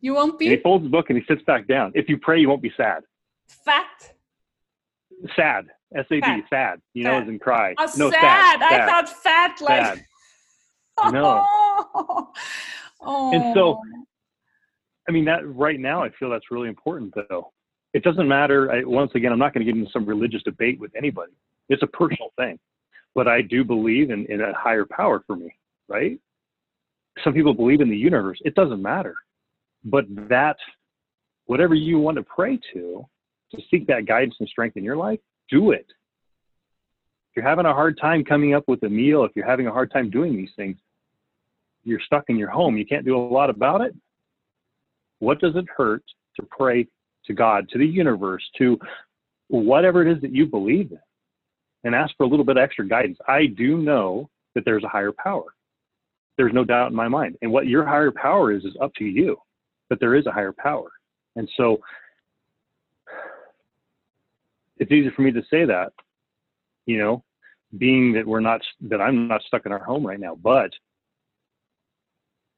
[0.00, 1.92] You won't And he folds the book and he sits back down.
[1.94, 3.02] If you pray, you won't be sad.
[3.48, 4.12] fat.
[5.34, 5.66] Sad.
[5.94, 6.20] S A D.
[6.20, 6.42] Sad.
[6.50, 6.82] Sad.
[6.94, 7.22] You know, Sad.
[7.22, 7.74] as in cry.
[7.78, 8.62] Oh, no, sad.
[8.62, 8.88] I sad.
[8.88, 9.84] thought fat like.
[9.84, 10.04] sad.
[11.12, 11.44] No.
[13.00, 13.32] oh.
[13.32, 13.80] And so-
[15.08, 17.52] I mean, that right now, I feel that's really important, though.
[17.92, 18.70] It doesn't matter.
[18.72, 21.32] I, once again, I'm not going to get into some religious debate with anybody.
[21.68, 22.58] It's a personal thing,
[23.14, 25.54] but I do believe in, in a higher power for me,
[25.88, 26.18] right?
[27.24, 28.38] Some people believe in the universe.
[28.44, 29.14] It doesn't matter,
[29.84, 30.56] but that,
[31.46, 33.06] whatever you want to pray to,
[33.52, 35.86] to seek that guidance and strength in your life, do it.
[37.30, 39.72] If you're having a hard time coming up with a meal, if you're having a
[39.72, 40.76] hard time doing these things,
[41.84, 42.76] you're stuck in your home.
[42.76, 43.94] You can't do a lot about it.
[45.20, 46.02] What does it hurt
[46.36, 46.86] to pray
[47.26, 48.78] to God, to the universe, to
[49.48, 50.98] whatever it is that you believe in,
[51.84, 53.18] and ask for a little bit of extra guidance.
[53.28, 55.44] I do know that there's a higher power.
[56.36, 57.36] There's no doubt in my mind.
[57.42, 59.36] And what your higher power is, is up to you.
[59.88, 60.90] But there is a higher power.
[61.36, 61.78] And so
[64.78, 65.92] it's easy for me to say that,
[66.86, 67.22] you know,
[67.78, 70.34] being that we're not, that I'm not stuck in our home right now.
[70.34, 70.70] But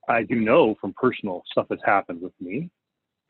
[0.08, 2.70] I do know from personal stuff that's happened with me.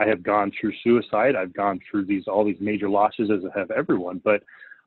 [0.01, 1.35] I have gone through suicide.
[1.35, 4.21] I've gone through these all these major losses as I have everyone.
[4.25, 4.43] But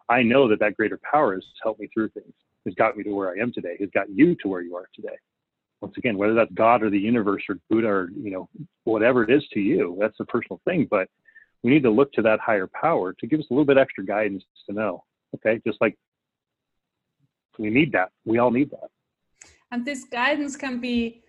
[0.07, 2.33] I know that that greater power has helped me through things.
[2.65, 3.75] Has got me to where I am today.
[3.79, 5.17] Has got you to where you are today.
[5.81, 8.49] Once again, whether that's God or the universe or Buddha or you know
[8.83, 10.87] whatever it is to you, that's a personal thing.
[10.89, 11.07] But
[11.63, 14.05] we need to look to that higher power to give us a little bit extra
[14.05, 15.03] guidance to know.
[15.35, 15.97] Okay, just like
[17.57, 18.09] we need that.
[18.25, 18.89] We all need that.
[19.71, 21.23] And this guidance can be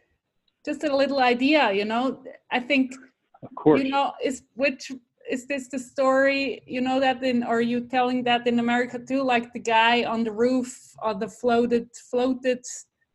[0.65, 2.23] just a little idea, you know.
[2.51, 2.95] I think
[3.43, 4.93] of course you know is which
[5.31, 9.23] is this the story you know that in are you telling that in america too
[9.23, 12.65] like the guy on the roof or the floated floated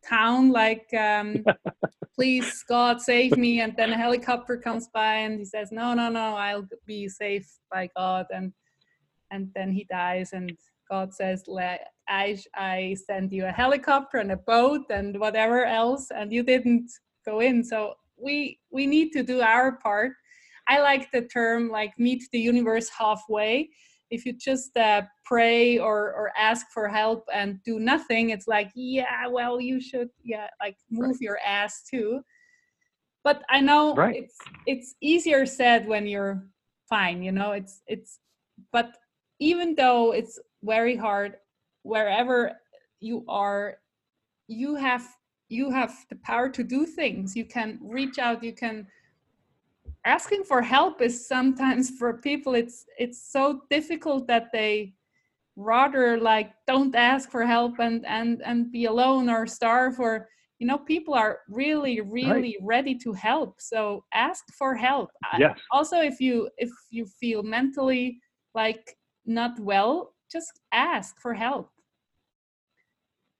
[0.08, 1.43] town like um
[2.15, 3.62] please god save me.
[3.62, 7.48] And then a helicopter comes by and he says no no no i'll be safe
[7.72, 8.26] by god.
[8.32, 8.54] And
[9.32, 10.52] and then he dies and
[10.89, 11.43] god says
[12.10, 16.10] i i send you a helicopter and a boat and whatever else.
[16.12, 16.91] And you didn't
[17.26, 17.63] go in.
[17.63, 20.13] So we we need to do our part.
[20.67, 23.70] I like the term like meet the universe halfway
[24.10, 28.72] if you just uh, pray or or ask for help and do nothing it's like
[28.76, 31.22] yeah well you should yeah like move right.
[31.22, 32.22] your ass too
[33.24, 34.15] but i know right.
[34.15, 36.46] it's it's easier said when you're
[36.89, 38.20] fine you know it's it's
[38.72, 38.91] but
[39.39, 41.36] even though it's very hard
[41.84, 42.54] wherever
[43.00, 43.78] you are
[44.48, 45.06] you have
[45.50, 48.88] you have the power to do things you can reach out you can
[50.05, 54.93] asking for help is sometimes for people it's it's so difficult that they
[55.55, 60.29] rather like don't ask for help and and and be alone or starve or
[60.60, 62.63] you know people are really really right.
[62.63, 65.57] ready to help so ask for help yes.
[65.71, 68.19] also if you if you feel mentally
[68.53, 71.69] like not well just ask for help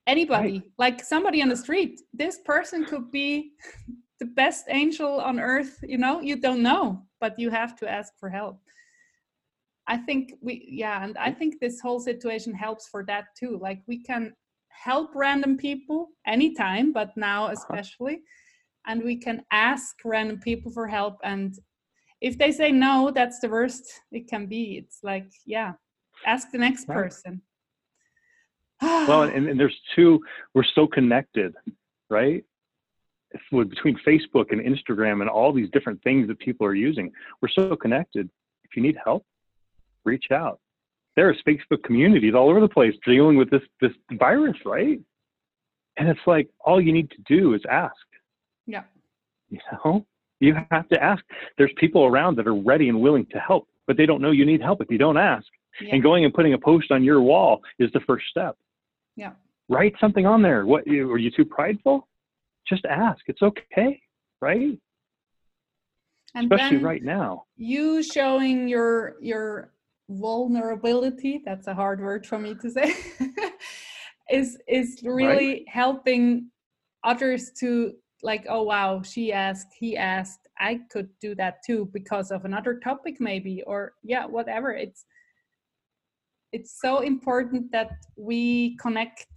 [0.08, 0.72] anybody right.
[0.78, 3.52] like somebody on the street this person could be
[4.20, 8.14] the best angel on earth you know you don't know but you have to ask
[8.20, 8.60] for help.
[9.88, 13.58] I think we yeah and i think this whole situation helps for that too.
[13.62, 14.34] Like we can
[14.68, 17.56] help random people anytime but now uh-huh.
[17.58, 18.22] especially
[18.86, 21.56] and we can ask random people for help and
[22.22, 24.64] if they say no that's the worst it can be.
[24.82, 25.74] It's like yeah
[26.26, 27.42] ask the next person.
[28.82, 30.20] Well and, and, there's two
[30.54, 31.56] we're so connected
[32.10, 32.44] right
[33.52, 37.50] with, between facebook and instagram and all these different things that people are using we're
[37.50, 38.30] so connected.
[38.64, 39.26] If you need help
[40.04, 40.60] reach out.
[41.16, 45.00] There's facebook communities all over the place dealing with this this virus right?
[45.98, 47.96] And it's like all you need to do is ask.
[48.68, 48.84] Yeah.
[49.50, 50.06] You know?
[50.40, 51.24] You have to ask.
[51.58, 54.46] There's people around that are ready and willing to help but they don't know you
[54.46, 55.48] need help if you don't ask.
[55.80, 55.94] Yeah.
[55.94, 58.58] and going and putting a post on your wall is the first step.
[59.16, 59.34] Yeah.
[59.70, 60.66] Write something on there.
[60.66, 62.08] What are you too prideful?
[62.68, 63.22] Just ask.
[63.28, 64.00] It's okay,
[64.42, 64.78] right?
[66.36, 67.44] And Especially right now.
[67.56, 69.72] You showing your your
[70.10, 72.94] vulnerability, that's a hard word for me to say,
[74.30, 75.66] is is really right.
[75.68, 76.52] helping
[77.04, 82.32] others to like, oh wow, she asked, he asked, I could do that too because
[82.32, 84.72] of another topic maybe, or yeah, whatever.
[84.72, 85.06] It's
[86.54, 89.28] it's so important that we connect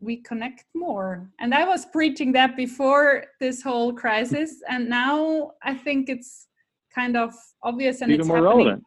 [0.00, 1.30] we connect more.
[1.40, 6.48] And i was preaching that before this whole crisis and now i think it's
[6.94, 8.56] kind of obvious and Even it's more happening.
[8.58, 8.84] relevant.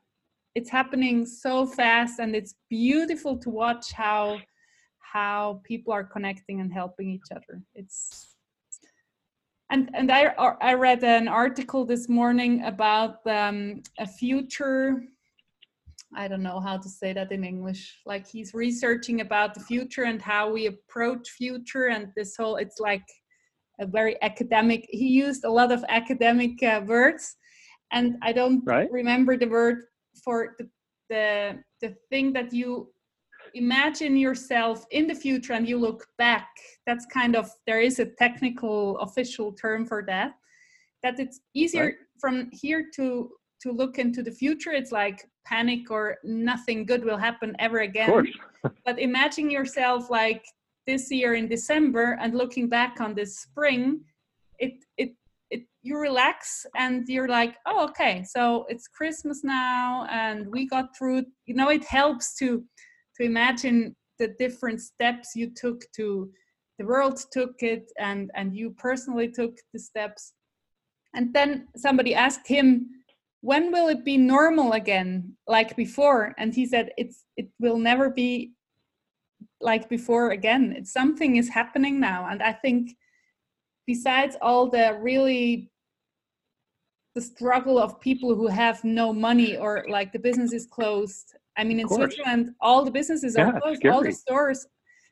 [0.55, 4.39] it's happening so fast and it's beautiful to watch how
[5.13, 7.61] how people are connecting and helping each other.
[7.73, 8.35] It's
[9.71, 10.23] and and i
[10.61, 15.03] i read an article this morning about um, a future
[16.15, 17.99] I don't know how to say that in English.
[18.05, 22.55] Like he's researching about the future and how we approach future and this whole.
[22.55, 23.05] It's like
[23.79, 24.87] a very academic.
[24.89, 27.35] He used a lot of academic uh, words,
[27.91, 28.91] and I don't right.
[28.91, 29.83] remember the word
[30.23, 30.67] for the,
[31.09, 32.89] the the thing that you
[33.53, 36.47] imagine yourself in the future and you look back.
[36.85, 40.33] That's kind of there is a technical official term for that.
[41.03, 41.95] That it's easier right.
[42.19, 43.29] from here to
[43.61, 48.27] to look into the future it's like panic or nothing good will happen ever again.
[48.85, 50.43] but imagine yourself like
[50.87, 54.01] this year in december and looking back on this spring
[54.57, 55.13] it it
[55.51, 60.95] it you relax and you're like oh okay so it's christmas now and we got
[60.97, 62.63] through you know it helps to
[63.15, 66.29] to imagine the different steps you took to
[66.79, 70.33] the world took it and and you personally took the steps.
[71.13, 72.87] And then somebody asked him
[73.41, 76.35] when will it be normal again like before?
[76.37, 78.53] And he said it's it will never be
[79.61, 80.73] like before again.
[80.77, 82.27] It's something is happening now.
[82.29, 82.95] And i think
[83.87, 85.71] besides all the really
[87.15, 91.63] the struggle of people who have no money or like the business is closed i
[91.63, 93.93] mean in switzerland all the businesses yeah, are closed scary.
[93.93, 94.67] all the stores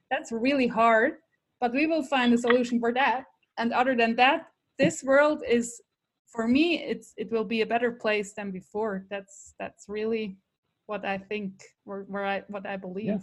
[0.10, 1.16] that's really hard.
[1.60, 3.24] But we will find a solution for that.
[3.58, 5.82] And other than that this world is
[6.28, 9.06] for me it's it will be a better place than before.
[9.10, 10.38] That's that's really
[10.86, 11.52] what i think
[11.84, 13.06] where i what i believe.
[13.06, 13.20] Yeah.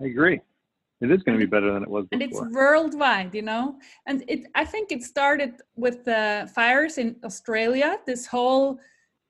[0.00, 0.40] i agree.
[1.00, 2.22] It is going to be better than it was before.
[2.22, 3.76] and it's worldwide you know?
[4.06, 7.98] And it i think it started with the fires in australia.
[8.06, 8.78] This whole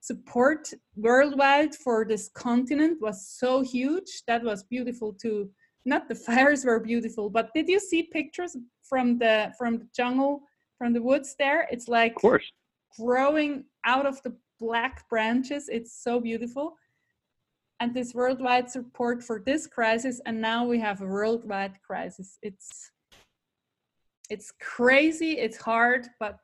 [0.01, 4.23] support worldwide for this continent was so huge.
[4.27, 5.51] That was beautiful too
[5.85, 10.43] not the fires were beautiful but did you see pictures from the from the jungle
[10.85, 11.67] from the woods there.
[11.71, 12.41] It's like of
[13.01, 15.71] growing out of the black branches.
[15.71, 16.77] It's so beautiful.
[17.81, 22.39] And this worldwide support for this crisis, and now we have a worldwide crisis.
[22.43, 22.91] It's
[24.29, 26.39] it's crazy, it's hard, but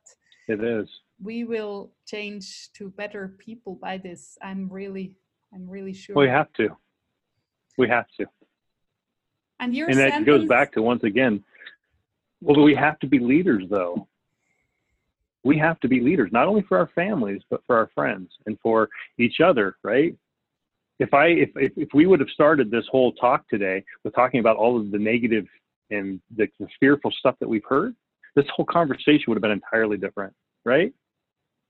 [0.48, 0.88] it is.
[1.22, 4.38] We will change to better people by this.
[4.42, 5.16] I'm really,
[5.54, 6.16] I'm really sure.
[6.16, 6.70] We have to.
[7.76, 8.26] We have to.
[9.58, 10.26] And your and that sentence...
[10.26, 11.44] goes back to once again.
[12.40, 14.08] Well, we have to be leaders, though
[15.44, 18.58] we have to be leaders, not only for our families, but for our friends and
[18.62, 20.14] for each other, right?
[20.98, 24.40] If I if, if, if we would have started this whole talk today with talking
[24.40, 25.46] about all of the negative
[25.90, 27.94] and the, the fearful stuff that we've heard,
[28.36, 30.92] this whole conversation would have been entirely different, right?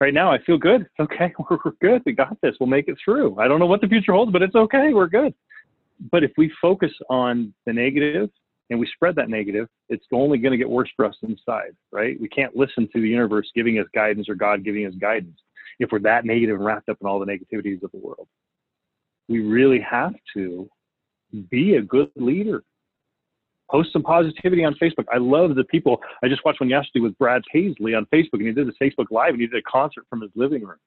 [0.01, 0.87] Right now, I feel good.
[1.01, 2.03] Okay, we're, we're good.
[2.05, 2.57] We got this.
[2.59, 3.39] We'll make it through.
[3.39, 4.93] I don't know what the future holds, but it's okay.
[4.93, 5.35] We're good.
[6.11, 8.31] But if we focus on the negative
[8.71, 12.19] and we spread that negative, it's only going to get worse for us inside, right?
[12.21, 15.39] We can't listen to the universe giving us guidance or God giving us guidance
[15.81, 18.29] if we're that negative and wrapped up in all the negativities of the world.
[19.29, 20.69] We really have to
[21.51, 22.63] be a good leader.
[23.71, 25.05] Post some positivity on Facebook.
[25.13, 26.01] I love the people.
[26.25, 29.07] I just watched one yesterday with Brad Paisley on Facebook, and he did a Facebook
[29.11, 30.79] Live, and he did a concert from his living room.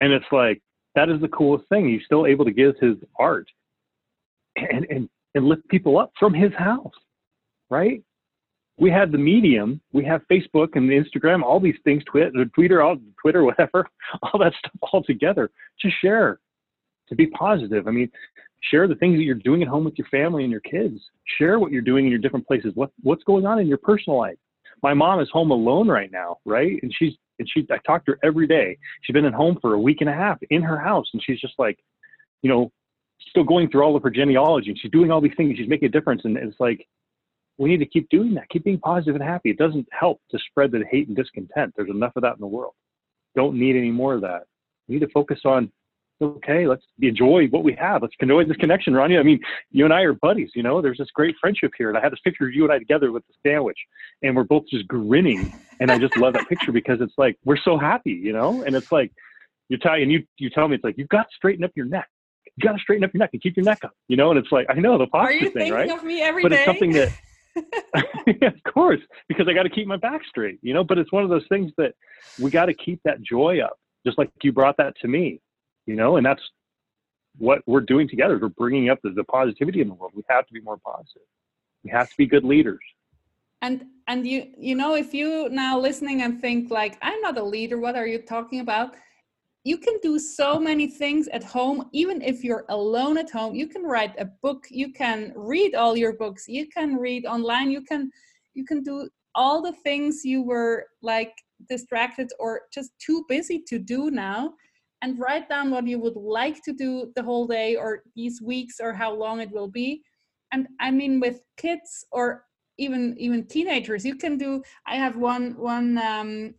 [0.00, 0.62] And it's like
[0.94, 1.88] that is the coolest thing.
[1.88, 3.46] He's still able to give his art,
[4.56, 6.92] and and and lift people up from his house,
[7.70, 8.02] right?
[8.78, 12.96] We have the medium, we have Facebook and Instagram, all these things, Twitter, Twitter, all
[13.20, 13.86] Twitter, whatever,
[14.22, 16.40] all that stuff all together to share,
[17.08, 17.86] to be positive.
[17.86, 18.10] I mean,
[18.70, 20.98] share the things that you're doing at home with your family and your kids.
[21.38, 22.72] Share what you're doing in your different places.
[22.74, 24.38] What what's going on in your personal life?
[24.82, 26.78] My mom is home alone right now, right?
[26.82, 28.78] And she's and she I talk to her every day.
[29.02, 31.40] She's been at home for a week and a half in her house, and she's
[31.40, 31.78] just like,
[32.42, 32.70] you know,
[33.28, 35.88] still going through all of her genealogy and she's doing all these things she's making
[35.88, 36.86] a difference and it's like
[37.58, 38.48] we need to keep doing that.
[38.48, 39.50] Keep being positive and happy.
[39.50, 41.74] It doesn't help to spread the hate and discontent.
[41.76, 42.74] There's enough of that in the world.
[43.36, 44.44] Don't need any more of that.
[44.88, 45.70] We need to focus on
[46.20, 48.02] okay let's enjoy what we have.
[48.02, 49.40] Let's enjoy this connection ronnie i mean
[49.72, 50.80] you and i are buddies you know?
[50.80, 53.10] There's this great friendship here and i had this picture of you and i together
[53.10, 53.78] with the sandwich
[54.22, 57.56] and we're both just grinning and i just love that picture because it's like we're
[57.56, 58.62] so happy you know?
[58.62, 59.10] And it's like
[59.68, 61.86] you tell and you you tell me it's like you've got to straighten up your
[61.86, 62.08] neck
[62.56, 64.30] you got to straighten up your neck and keep your neck up, you know?
[64.30, 65.90] And it's like, I know the posture thing, right?
[65.90, 66.56] Of me every but day?
[66.56, 67.12] it's something that,
[68.26, 70.84] yeah, of course, because I got to keep my back straight, you know?
[70.84, 71.94] But it's one of those things that
[72.38, 75.40] we got to keep that joy up, just like you brought that to me,
[75.86, 76.16] you know?
[76.16, 76.42] And that's
[77.38, 78.38] what we're doing together.
[78.40, 80.12] We're bringing up the, the positivity in the world.
[80.14, 81.22] We have to be more positive.
[81.84, 82.80] We have to be good leaders
[83.62, 87.42] and and you you know if you now listening and think like i'm not a
[87.42, 88.94] leader what are you talking about
[89.64, 93.54] you can do so many things at home even if you're alone at home.
[93.54, 97.70] You can write a book you can read all your books you can read online
[97.70, 98.10] you can
[98.54, 101.32] you can do all the things you were like
[101.68, 104.52] distracted or just too busy to do now
[105.00, 108.76] and write down what you would like to do the whole day or these weeks
[108.80, 110.02] or how long it will be.
[110.52, 112.44] And i mean with kids or
[112.78, 116.54] even even teenagers you can do i have one one um,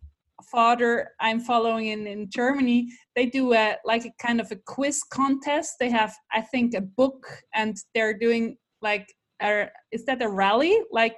[0.50, 5.02] father I'm following in in Germany, they do a like a kind of a quiz
[5.12, 5.74] contest.
[5.80, 9.08] They have I think a book and they're doing like
[9.42, 10.78] a, is that a rally?
[10.90, 11.16] Like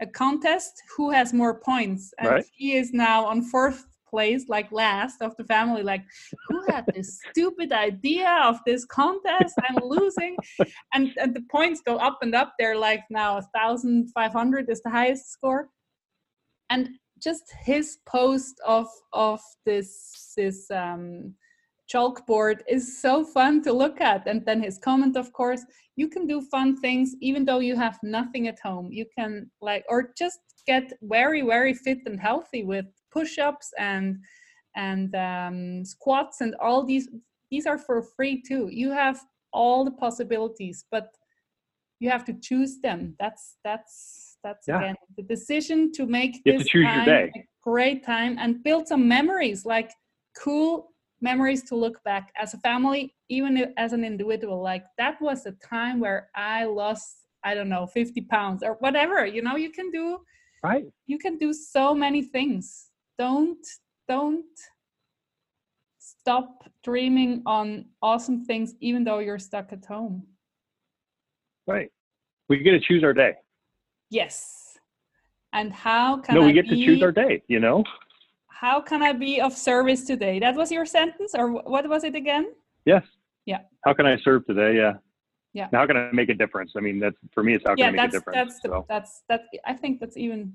[0.00, 0.72] a contest?
[0.96, 2.12] Who has more points?
[2.18, 2.44] And right.
[2.54, 6.04] he is now on fourth place like last of the family like
[6.48, 9.54] who had this stupid idea of this contest.
[9.68, 10.36] I'm losing.
[10.94, 12.54] And, and the points go up and up.
[12.58, 15.68] They're like now a 1500 is the highest score.
[16.70, 16.90] And
[17.22, 21.34] just his post of of this this um
[21.92, 24.26] chalkboard is so fun to look at.
[24.26, 25.64] And then his comment of course
[25.96, 28.88] you can do fun things even though you have nothing at home.
[28.90, 34.16] You can like or just get very very fit and healthy with push-ups and
[34.74, 37.08] and um, squats and all these
[37.50, 38.68] these are for free too.
[38.70, 39.20] You have
[39.52, 41.08] all the possibilities but
[42.00, 43.14] you have to choose them.
[43.18, 44.78] That's that's that's yeah.
[44.78, 47.30] again the decision to make you this to time a
[47.62, 49.90] great time and build some memories like
[50.44, 54.62] cool memories to look back as a family even as an individual.
[54.62, 57.08] Like that was a time where i lost
[57.42, 60.18] i don't know 50 pounds or whatever you know you can do
[60.62, 60.84] right.
[61.06, 62.90] you can do so many things.
[63.18, 63.64] Don't
[64.08, 64.54] don't
[65.98, 66.50] stop
[66.84, 70.24] dreaming on awesome things even though you're stuck at home.
[71.66, 71.90] Right.
[72.48, 73.34] We get to choose our day
[74.10, 74.78] yes
[75.52, 77.84] and how can no we I get be, to choose our day you know
[78.60, 80.38] how can I be of service today?
[80.38, 82.54] That was your sentence, or what was it again?
[82.86, 83.04] Yes.
[83.44, 83.60] Yeah.
[83.84, 84.76] How can I serve today?
[84.76, 84.94] Yeah.
[85.52, 85.68] Yeah.
[85.72, 86.72] How can I make a difference?
[86.76, 87.54] I mean, that's for me.
[87.54, 88.36] It's how can yeah, I make that's, a difference.
[88.36, 88.86] That's the, so.
[88.88, 89.42] that's that.
[89.66, 90.54] I think that's even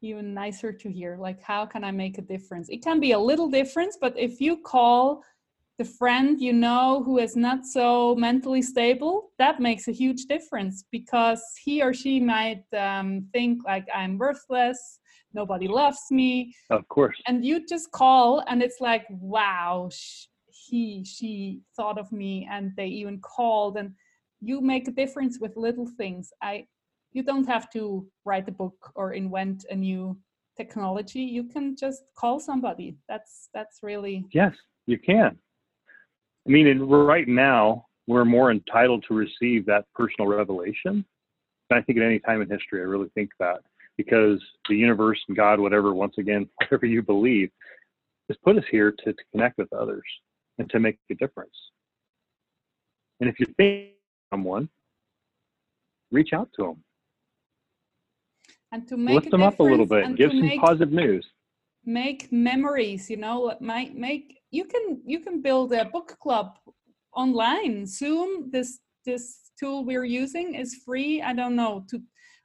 [0.00, 1.16] even nicer to hear.
[1.18, 2.68] Like, how can I make a difference?
[2.70, 5.22] It can be a little difference, but if you call
[5.82, 10.84] the friend you know who is not so mentally stable, that makes a huge difference
[10.92, 15.00] because he or she might um, think like I'm worthless.
[15.34, 16.54] Nobody loves me.
[16.70, 17.18] Of course.
[17.26, 19.90] And you just call and it's like wow
[20.66, 23.92] he she thought of me and they even called and
[24.40, 26.32] you make a difference with little things.
[26.40, 26.66] I
[27.10, 30.16] you don't have to write a book or invent a new
[30.56, 31.22] technology.
[31.38, 32.88] You can just call somebody.
[33.08, 34.54] That's that's really yes
[34.86, 35.38] you can
[36.46, 41.04] i mean right now we're more entitled to receive that personal revelation
[41.70, 43.60] i think at any time in history i really think that
[43.96, 47.50] because the universe and God, whatever, once again, whatever you believe,
[48.28, 50.04] has put us here to, to connect with others
[50.58, 51.54] and to make a difference.
[53.20, 53.90] And if you think
[54.32, 54.68] someone,
[56.10, 56.84] reach out to them.
[58.72, 61.26] And to make lift them up a little bit, give some make, positive news.
[61.84, 66.58] Make memories, you know, make make you can you can build a book club
[67.14, 67.86] online.
[67.86, 71.20] Zoom, this this tool we're using is free.
[71.22, 72.00] I don't know to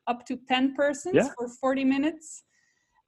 [0.07, 1.27] up to 10 persons yeah.
[1.37, 2.43] for 40 minutes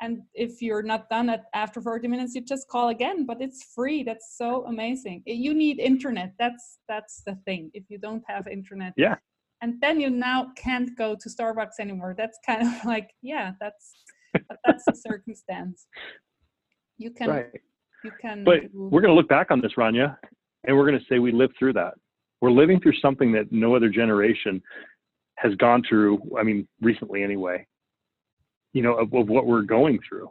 [0.01, 3.71] and if you're not done at after 40 minutes you just call again but it's
[3.75, 8.23] free that's so amazing eh, you need internet that's that's the thing if you don't
[8.27, 9.15] have internet yeah
[9.61, 13.93] and then you now can't go to starbucks anymore that's kind of like yeah that's
[14.65, 15.87] that's a circumstance
[16.97, 17.61] you can right.
[18.03, 18.89] you can but do...
[18.91, 20.15] we're going to look back on this ronja
[20.65, 21.93] and we're going to say we lived through that
[22.41, 24.61] we're living through something that no other generation
[25.39, 27.65] has gone through, I mean, recently anyway,
[28.73, 30.29] you know, of, of what we're going through.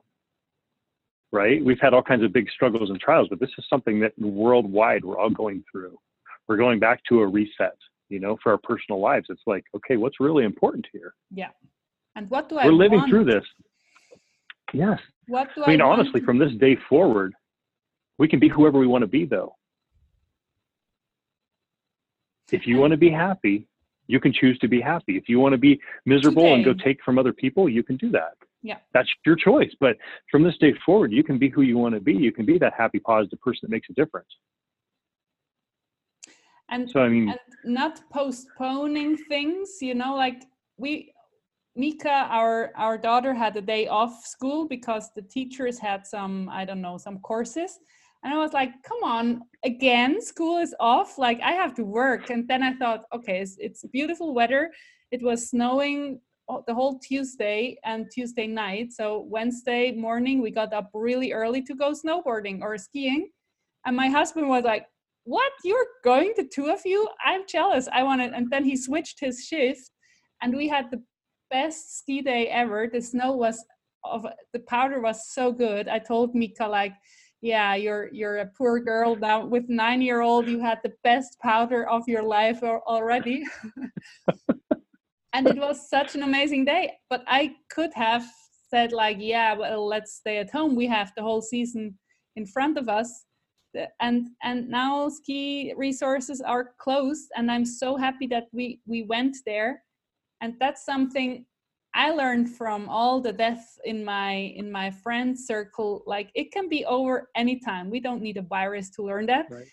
[1.31, 1.63] Right?
[1.63, 5.05] We've had all kinds of big struggles and trials, but this is something that worldwide
[5.05, 5.99] we're all going through.
[6.47, 7.77] We're going back to a reset,
[8.09, 9.27] you know, for our personal lives.
[9.29, 11.13] It's like, okay, what's really important here?
[11.31, 11.49] Yeah.
[12.17, 13.11] And what do I We're living want?
[13.11, 13.45] through this.
[14.73, 14.99] Yes.
[15.27, 17.35] What do I mean, I honestly, from this day forward,
[18.19, 19.55] we can be whoever we want to be, though.
[22.51, 23.67] If you want to be happy,
[24.07, 25.17] you can choose to be happy.
[25.17, 26.55] If you want to be miserable Today.
[26.55, 28.33] and go take from other people, you can do that.
[28.63, 28.79] Yeah.
[28.93, 29.71] That's your choice.
[29.79, 29.97] But
[30.31, 32.15] from this day forward, you can be who you want to be.
[32.15, 34.29] You can be that happy, positive person that makes a difference.
[36.71, 40.43] And so I mean and not postponing things, you know, like
[40.77, 41.13] we
[41.79, 46.65] Mika, our our daughter had a day off school because the teachers had some, I
[46.65, 47.79] don't know, some courses.
[48.25, 51.19] And I was like, come on, again, school is off.
[51.19, 52.31] Like, I have to work.
[52.31, 54.73] And then I thought, okay, it's, it's beautiful weather.
[55.13, 56.21] It was snowing
[56.67, 58.93] the whole Tuesday and Tuesday night.
[58.93, 63.29] So, Wednesday morning, we got up really early to go snowboarding or skiing.
[63.87, 64.87] And my husband was like,
[65.23, 65.53] what?
[65.63, 67.09] You're going, the two of you?
[67.25, 67.87] I'm jealous.
[67.93, 68.33] I wanted.
[68.33, 69.91] And then he switched his shift,
[70.43, 71.01] and we had the
[71.51, 72.89] best ski day ever.
[72.93, 73.65] The snow was
[74.05, 75.89] of the powder was so good.
[75.89, 76.95] I told Mika like
[77.41, 79.45] yeah you're you're a poor girl now.
[79.45, 83.45] With nine year old you had the best powder of your life already.
[85.35, 86.93] And it was such an amazing day.
[87.11, 88.25] But i could have
[88.71, 90.77] said like yeah well let's stay at home.
[90.77, 91.99] We have the whole season
[92.37, 93.25] in front of us.
[94.01, 99.37] And and now ski resources are closed and i'm so happy that we we went
[99.45, 99.83] there
[100.41, 101.45] and that's something
[101.95, 106.69] I learned from all the death in my in my friend circle, like it can
[106.69, 107.91] be over anytime.
[107.91, 109.47] We don't need a virus to learn that.
[109.51, 109.67] Right.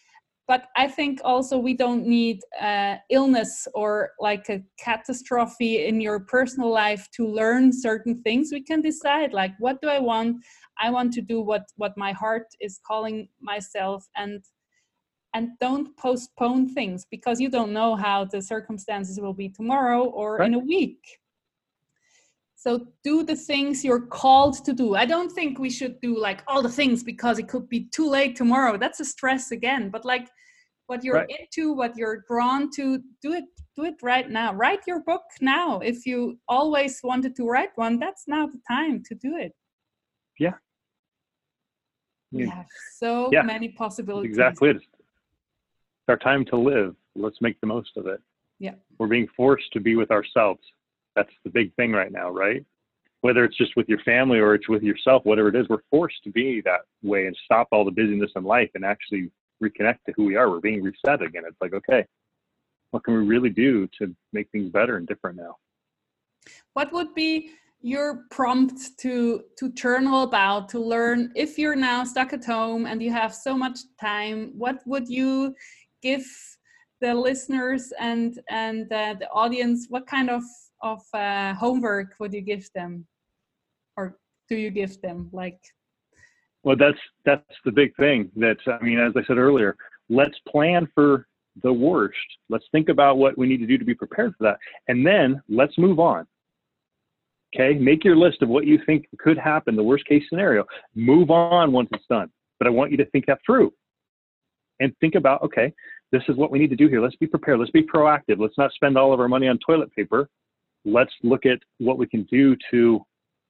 [0.47, 6.19] but I think also we don't need uh, illness or like a catastrophe in your
[6.19, 8.51] personal life to learn certain things.
[8.51, 10.37] We can decide like, what do I want?
[10.79, 14.43] I want to do what what my heart is calling myself, and
[15.35, 20.37] and don't postpone things because you don't know how the circumstances will be tomorrow or
[20.37, 20.47] right.
[20.47, 21.03] in a week.
[22.55, 24.95] So do the things you're called to do.
[24.95, 28.09] I don't think we should do like all the things because it could be too
[28.09, 28.77] late tomorrow.
[28.77, 29.89] That's a stress again.
[29.89, 30.29] But like
[30.87, 31.35] what you're right.
[31.37, 33.43] into, what you're drawn to, do it
[33.75, 34.53] do it right now.
[34.53, 35.79] Write your book now.
[35.79, 39.51] If you always wanted to write one, that's now the time to do it.
[40.39, 40.53] Yeah.
[42.31, 42.51] We mm.
[42.51, 42.67] have
[42.97, 43.41] so yeah.
[43.41, 44.29] many possibilities.
[44.29, 44.75] Exactly.
[46.09, 46.95] Our time to live.
[47.15, 48.21] Let's make the most of it.
[48.59, 48.75] Yeah.
[48.97, 50.61] We're being forced to be with ourselves
[51.15, 52.63] that's the big thing right now, right?
[53.21, 56.23] Whether it's just with your family or it's with yourself, whatever it is, we're forced
[56.25, 59.31] to be that way and stop all the busyness in life and actually
[59.63, 60.49] reconnect to who we are.
[60.49, 61.43] We're being reset again.
[61.47, 62.05] It's like, okay,
[62.91, 65.55] what can we really do to make things better and different now?
[66.73, 67.51] What would be
[67.81, 73.01] your prompt to to journal about to learn if you're now stuck at home and
[73.01, 75.53] you have so much time what would you
[76.09, 76.27] give
[77.01, 80.43] the listeners and and uh, the audience what kind of
[80.81, 82.91] of uh, homework would you give them?
[83.97, 84.17] Or
[84.49, 85.59] do you give them like?
[86.63, 89.71] Well that's that's the big thing that i mean as i said earlier
[90.09, 91.27] let's plan for
[91.63, 92.17] the worst.
[92.49, 94.57] Let's think about what we need to do to be prepared for that.
[94.87, 96.27] And then let's move on.
[97.55, 97.77] Okay?
[97.77, 100.65] Make your list of what you think could happen the worst case scenario.
[100.93, 102.29] Move on once it's done.
[102.59, 103.73] But i want you to think that through.
[104.81, 105.73] And think about okay
[106.15, 108.57] this is what we need to do here let's be prepared let's be proactive let's
[108.57, 110.29] not spend all of our money on toilet paper
[110.85, 113.01] let's look at what we can do to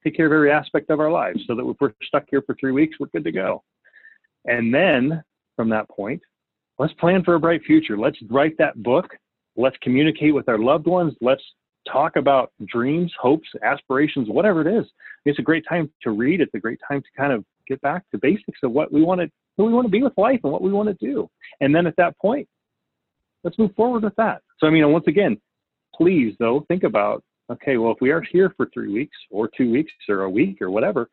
[0.06, 2.54] take care of every aspect of our lives so that if we're stuck here for
[2.58, 3.62] three weeks, we're good to go.
[4.44, 5.22] And then
[5.56, 6.22] from that point,
[6.78, 7.98] let's plan for a bright future.
[7.98, 9.06] Let's write that book.
[9.56, 11.14] Let's communicate with our loved ones.
[11.20, 11.42] Let's
[11.90, 14.86] talk about dreams, hopes, aspirations, whatever it is.
[15.24, 16.40] It's a great time to read.
[16.40, 19.20] It's a great time to kind of get back to basics of what we want
[19.20, 21.28] to, who we want to be with life and what we want to do.
[21.60, 22.48] And then at that point,
[23.46, 24.42] let's move forward with that.
[24.58, 25.40] So, I mean, once again,
[25.94, 29.70] please though think about okay well if we are here for three weeks or two
[29.70, 31.08] weeks or a week or whatever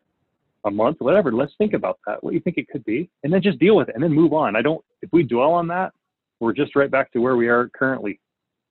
[0.66, 3.42] a month whatever let's think about that what you think it could be and then
[3.42, 4.56] just deal with it and then move on.
[4.56, 5.94] I don't if we dwell on that
[6.40, 8.20] we're just right back to where we are currently.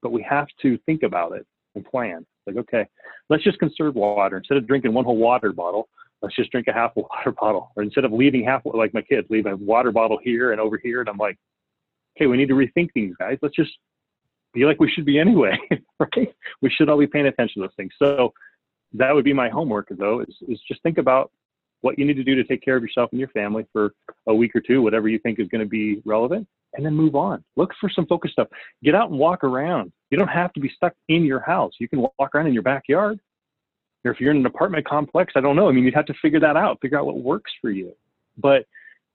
[0.02, 1.46] But we have to think about it
[1.76, 2.26] and plan.
[2.46, 2.86] Like okay
[3.30, 4.36] let's just conserve water.
[4.38, 5.88] Instead of drinking one whole water bottle
[6.20, 7.70] let's just drink a half a water bottle.
[7.76, 10.78] Or instead of leaving half like my kids leave a water bottle here and over
[10.82, 11.00] here.
[11.00, 11.38] And i'm like
[12.16, 13.72] okay we need to rethink things guys let's just
[14.52, 15.56] be like we should be anyway,
[15.98, 16.34] right?
[16.60, 17.92] We should all be paying attention to those things.
[17.98, 18.32] So
[18.94, 21.30] that would be my homework though, is, is just think about
[21.80, 23.92] what you need to do to take care of yourself and your family for
[24.28, 27.16] a week or two, whatever you think is going to be relevant, and then move
[27.16, 27.42] on.
[27.56, 28.48] Look for some focus stuff.
[28.84, 29.92] Get out and walk around.
[30.10, 31.72] You don't have to be stuck in your house.
[31.80, 33.18] You can walk around in your backyard.
[34.04, 35.68] Or if you're in an apartment complex, I don't know.
[35.68, 37.92] I mean, you'd have to figure that out, figure out what works for you.
[38.36, 38.64] But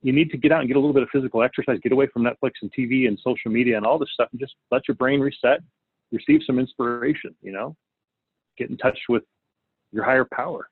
[0.07, 2.07] you need to get out and get a little bit of physical exercise, get away
[2.13, 4.95] from Netflix and TV and social media and all this stuff, and just let your
[4.95, 5.59] brain reset,
[6.13, 7.35] receive some inspiration.
[7.41, 7.75] You know,
[8.57, 9.23] get in touch with
[9.91, 10.69] your higher power.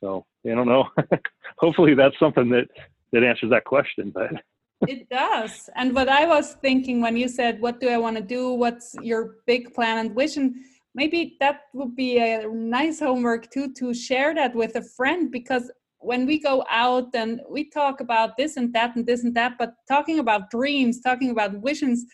[0.00, 0.84] So I don't know.
[1.58, 2.68] Hopefully, that's something that
[3.12, 4.12] that answers that question.
[4.14, 4.30] But
[4.88, 5.68] it does.
[5.76, 8.54] And what I was thinking when you said, "What do I want to do?
[8.54, 10.54] What's your big plan and vision?"
[10.94, 15.70] Maybe that would be a nice homework too to share that with a friend because
[16.06, 19.58] when we go out and we talk about this and that and this and that,
[19.58, 22.06] but talking about dreams, talking about visions,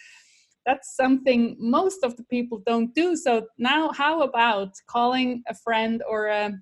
[0.65, 3.15] that's something most of the people don't do.
[3.17, 6.53] So now, how about calling a friend or a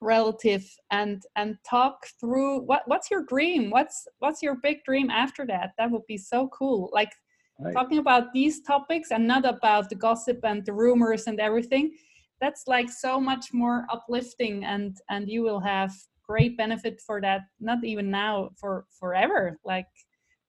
[0.00, 3.70] relative and and talk through what what's your dream?
[3.70, 5.72] What's what's your big dream after that?
[5.76, 6.88] That would be so cool.
[6.92, 7.12] Like
[7.60, 7.74] right.
[7.74, 11.92] talking about these topics and not about the gossip and the rumors and everything.
[12.40, 15.92] That's like so much more uplifting, and and you will have
[16.32, 19.58] great benefit for that not even now for forever.
[19.64, 19.92] Like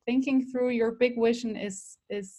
[0.06, 2.30] thinking through your big vision is is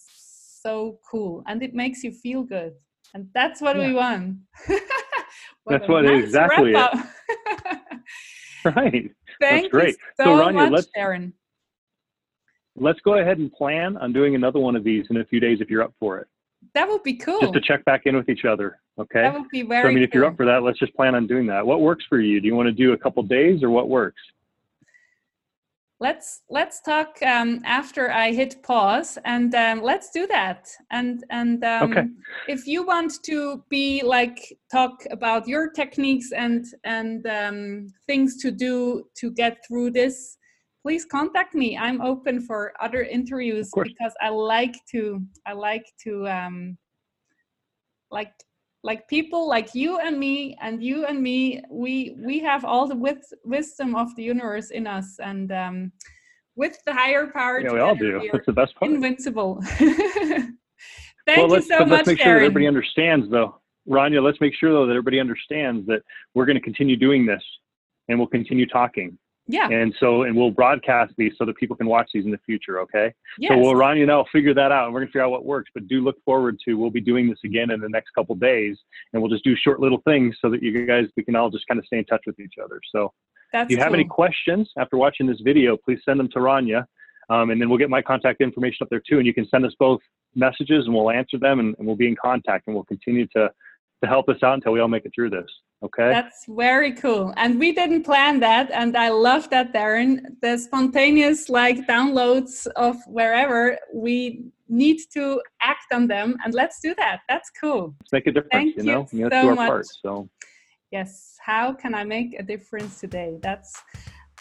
[0.65, 2.73] so cool and it makes you feel good
[3.13, 3.87] and that's what yeah.
[3.87, 4.37] we want
[5.67, 6.91] that's what nice exactly it.
[8.77, 9.11] right.
[9.41, 9.97] Thank that's great.
[10.19, 11.35] So, so Ronja, much, let's Sharon.
[12.77, 15.59] let's go ahead and plan on doing another one of these in a few days
[15.61, 16.29] if you're up for it.
[16.75, 19.23] That would be cool just to check back in with each other Okay.
[19.23, 19.83] That would be very.
[19.83, 21.67] So I mean, if you're up for that, let's just plan on doing that.
[21.67, 22.41] What works for you?
[22.41, 24.21] Do you want to do a couple days, or what works?
[25.99, 30.69] Let's let's talk um, after I hit pause, and um, let's do that.
[30.93, 32.07] And and um, okay.
[32.47, 38.53] if you want to be like talk about your techniques and and um, things to
[38.53, 40.39] do to get through this,
[40.85, 41.77] please contact me.
[41.77, 46.79] I'm open for other interviews because I like to I like to um,
[48.11, 48.33] like
[48.85, 52.95] like people like you and me and you and me we we have all the
[52.95, 55.91] wis- wisdom of the universe in us and um,
[56.55, 60.55] with the higher power yeah we all do that's the best part invincible thank
[61.27, 61.89] well, you so much.
[61.89, 63.59] let's make sure that everybody understands though
[63.89, 66.03] Ronja, let's make sure though that everybody understands that
[66.35, 67.43] we're going to continue doing this
[68.09, 69.19] and we'll continue talking.
[69.47, 69.69] Yeah.
[69.69, 72.81] And so, and we'll broadcast these so that people can watch these in the future.
[72.81, 73.13] Okay.
[73.39, 73.53] Yes.
[73.53, 75.45] So we'll, Ronja and I'll figure that out and we're going to figure out what
[75.45, 78.35] works, but do look forward to, we'll be doing this again in the next couple
[78.37, 78.79] days
[79.13, 81.67] and we'll just do short little things so that you guys, we can all just
[81.67, 82.81] kind of stay in touch with each other.
[82.91, 83.13] So
[83.53, 83.97] That's if you have cool.
[83.97, 86.87] any questions after watching this video, please send them to Ronja.
[87.31, 89.19] Um, and then we'll get my contact information up there too.
[89.19, 90.01] And you can send us both
[90.35, 93.51] messages and we'll answer them and, and we'll be in contact and we'll continue to
[94.03, 95.47] to help us out until we all make it through this.
[95.85, 96.11] Okay.
[96.11, 97.35] That's very cool.
[97.37, 98.71] And we didn't plan that.
[98.71, 100.39] And I love that, Darrin.
[100.41, 106.37] The spontaneous like downloads of wherever we need to act on them.
[106.43, 107.21] And let's do that.
[107.29, 107.95] That's cool.
[108.01, 109.07] Let's make a difference, Thank you know?
[109.13, 109.69] You so do our much.
[109.69, 109.87] part.
[110.03, 110.29] So
[110.91, 111.37] yes.
[111.41, 113.37] How can I make a difference today?
[113.43, 113.83] That's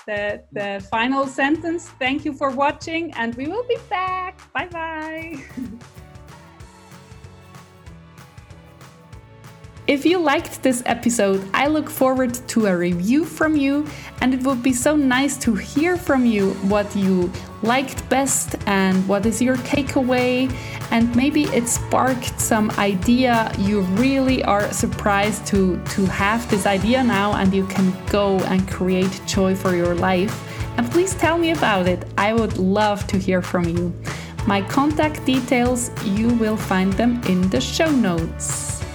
[0.08, 1.89] the the final sentence.
[2.00, 4.39] Thank you for watching and we will be back.
[4.54, 5.44] Bye bye.
[9.86, 13.86] If you liked this episode, I look forward to a review from you,
[14.22, 17.30] and it would be so nice to hear from you what you
[17.64, 20.50] liked best and what is your takeaway.
[20.92, 23.52] And maybe it sparked some idea.
[23.60, 28.66] You really are surprised to, to have this idea now, and you can go and
[28.72, 30.34] create joy for your life.
[30.78, 32.08] And please tell me about it.
[32.18, 33.94] I would love to hear from you.
[34.48, 38.83] My contact details, you will find them in the show notes.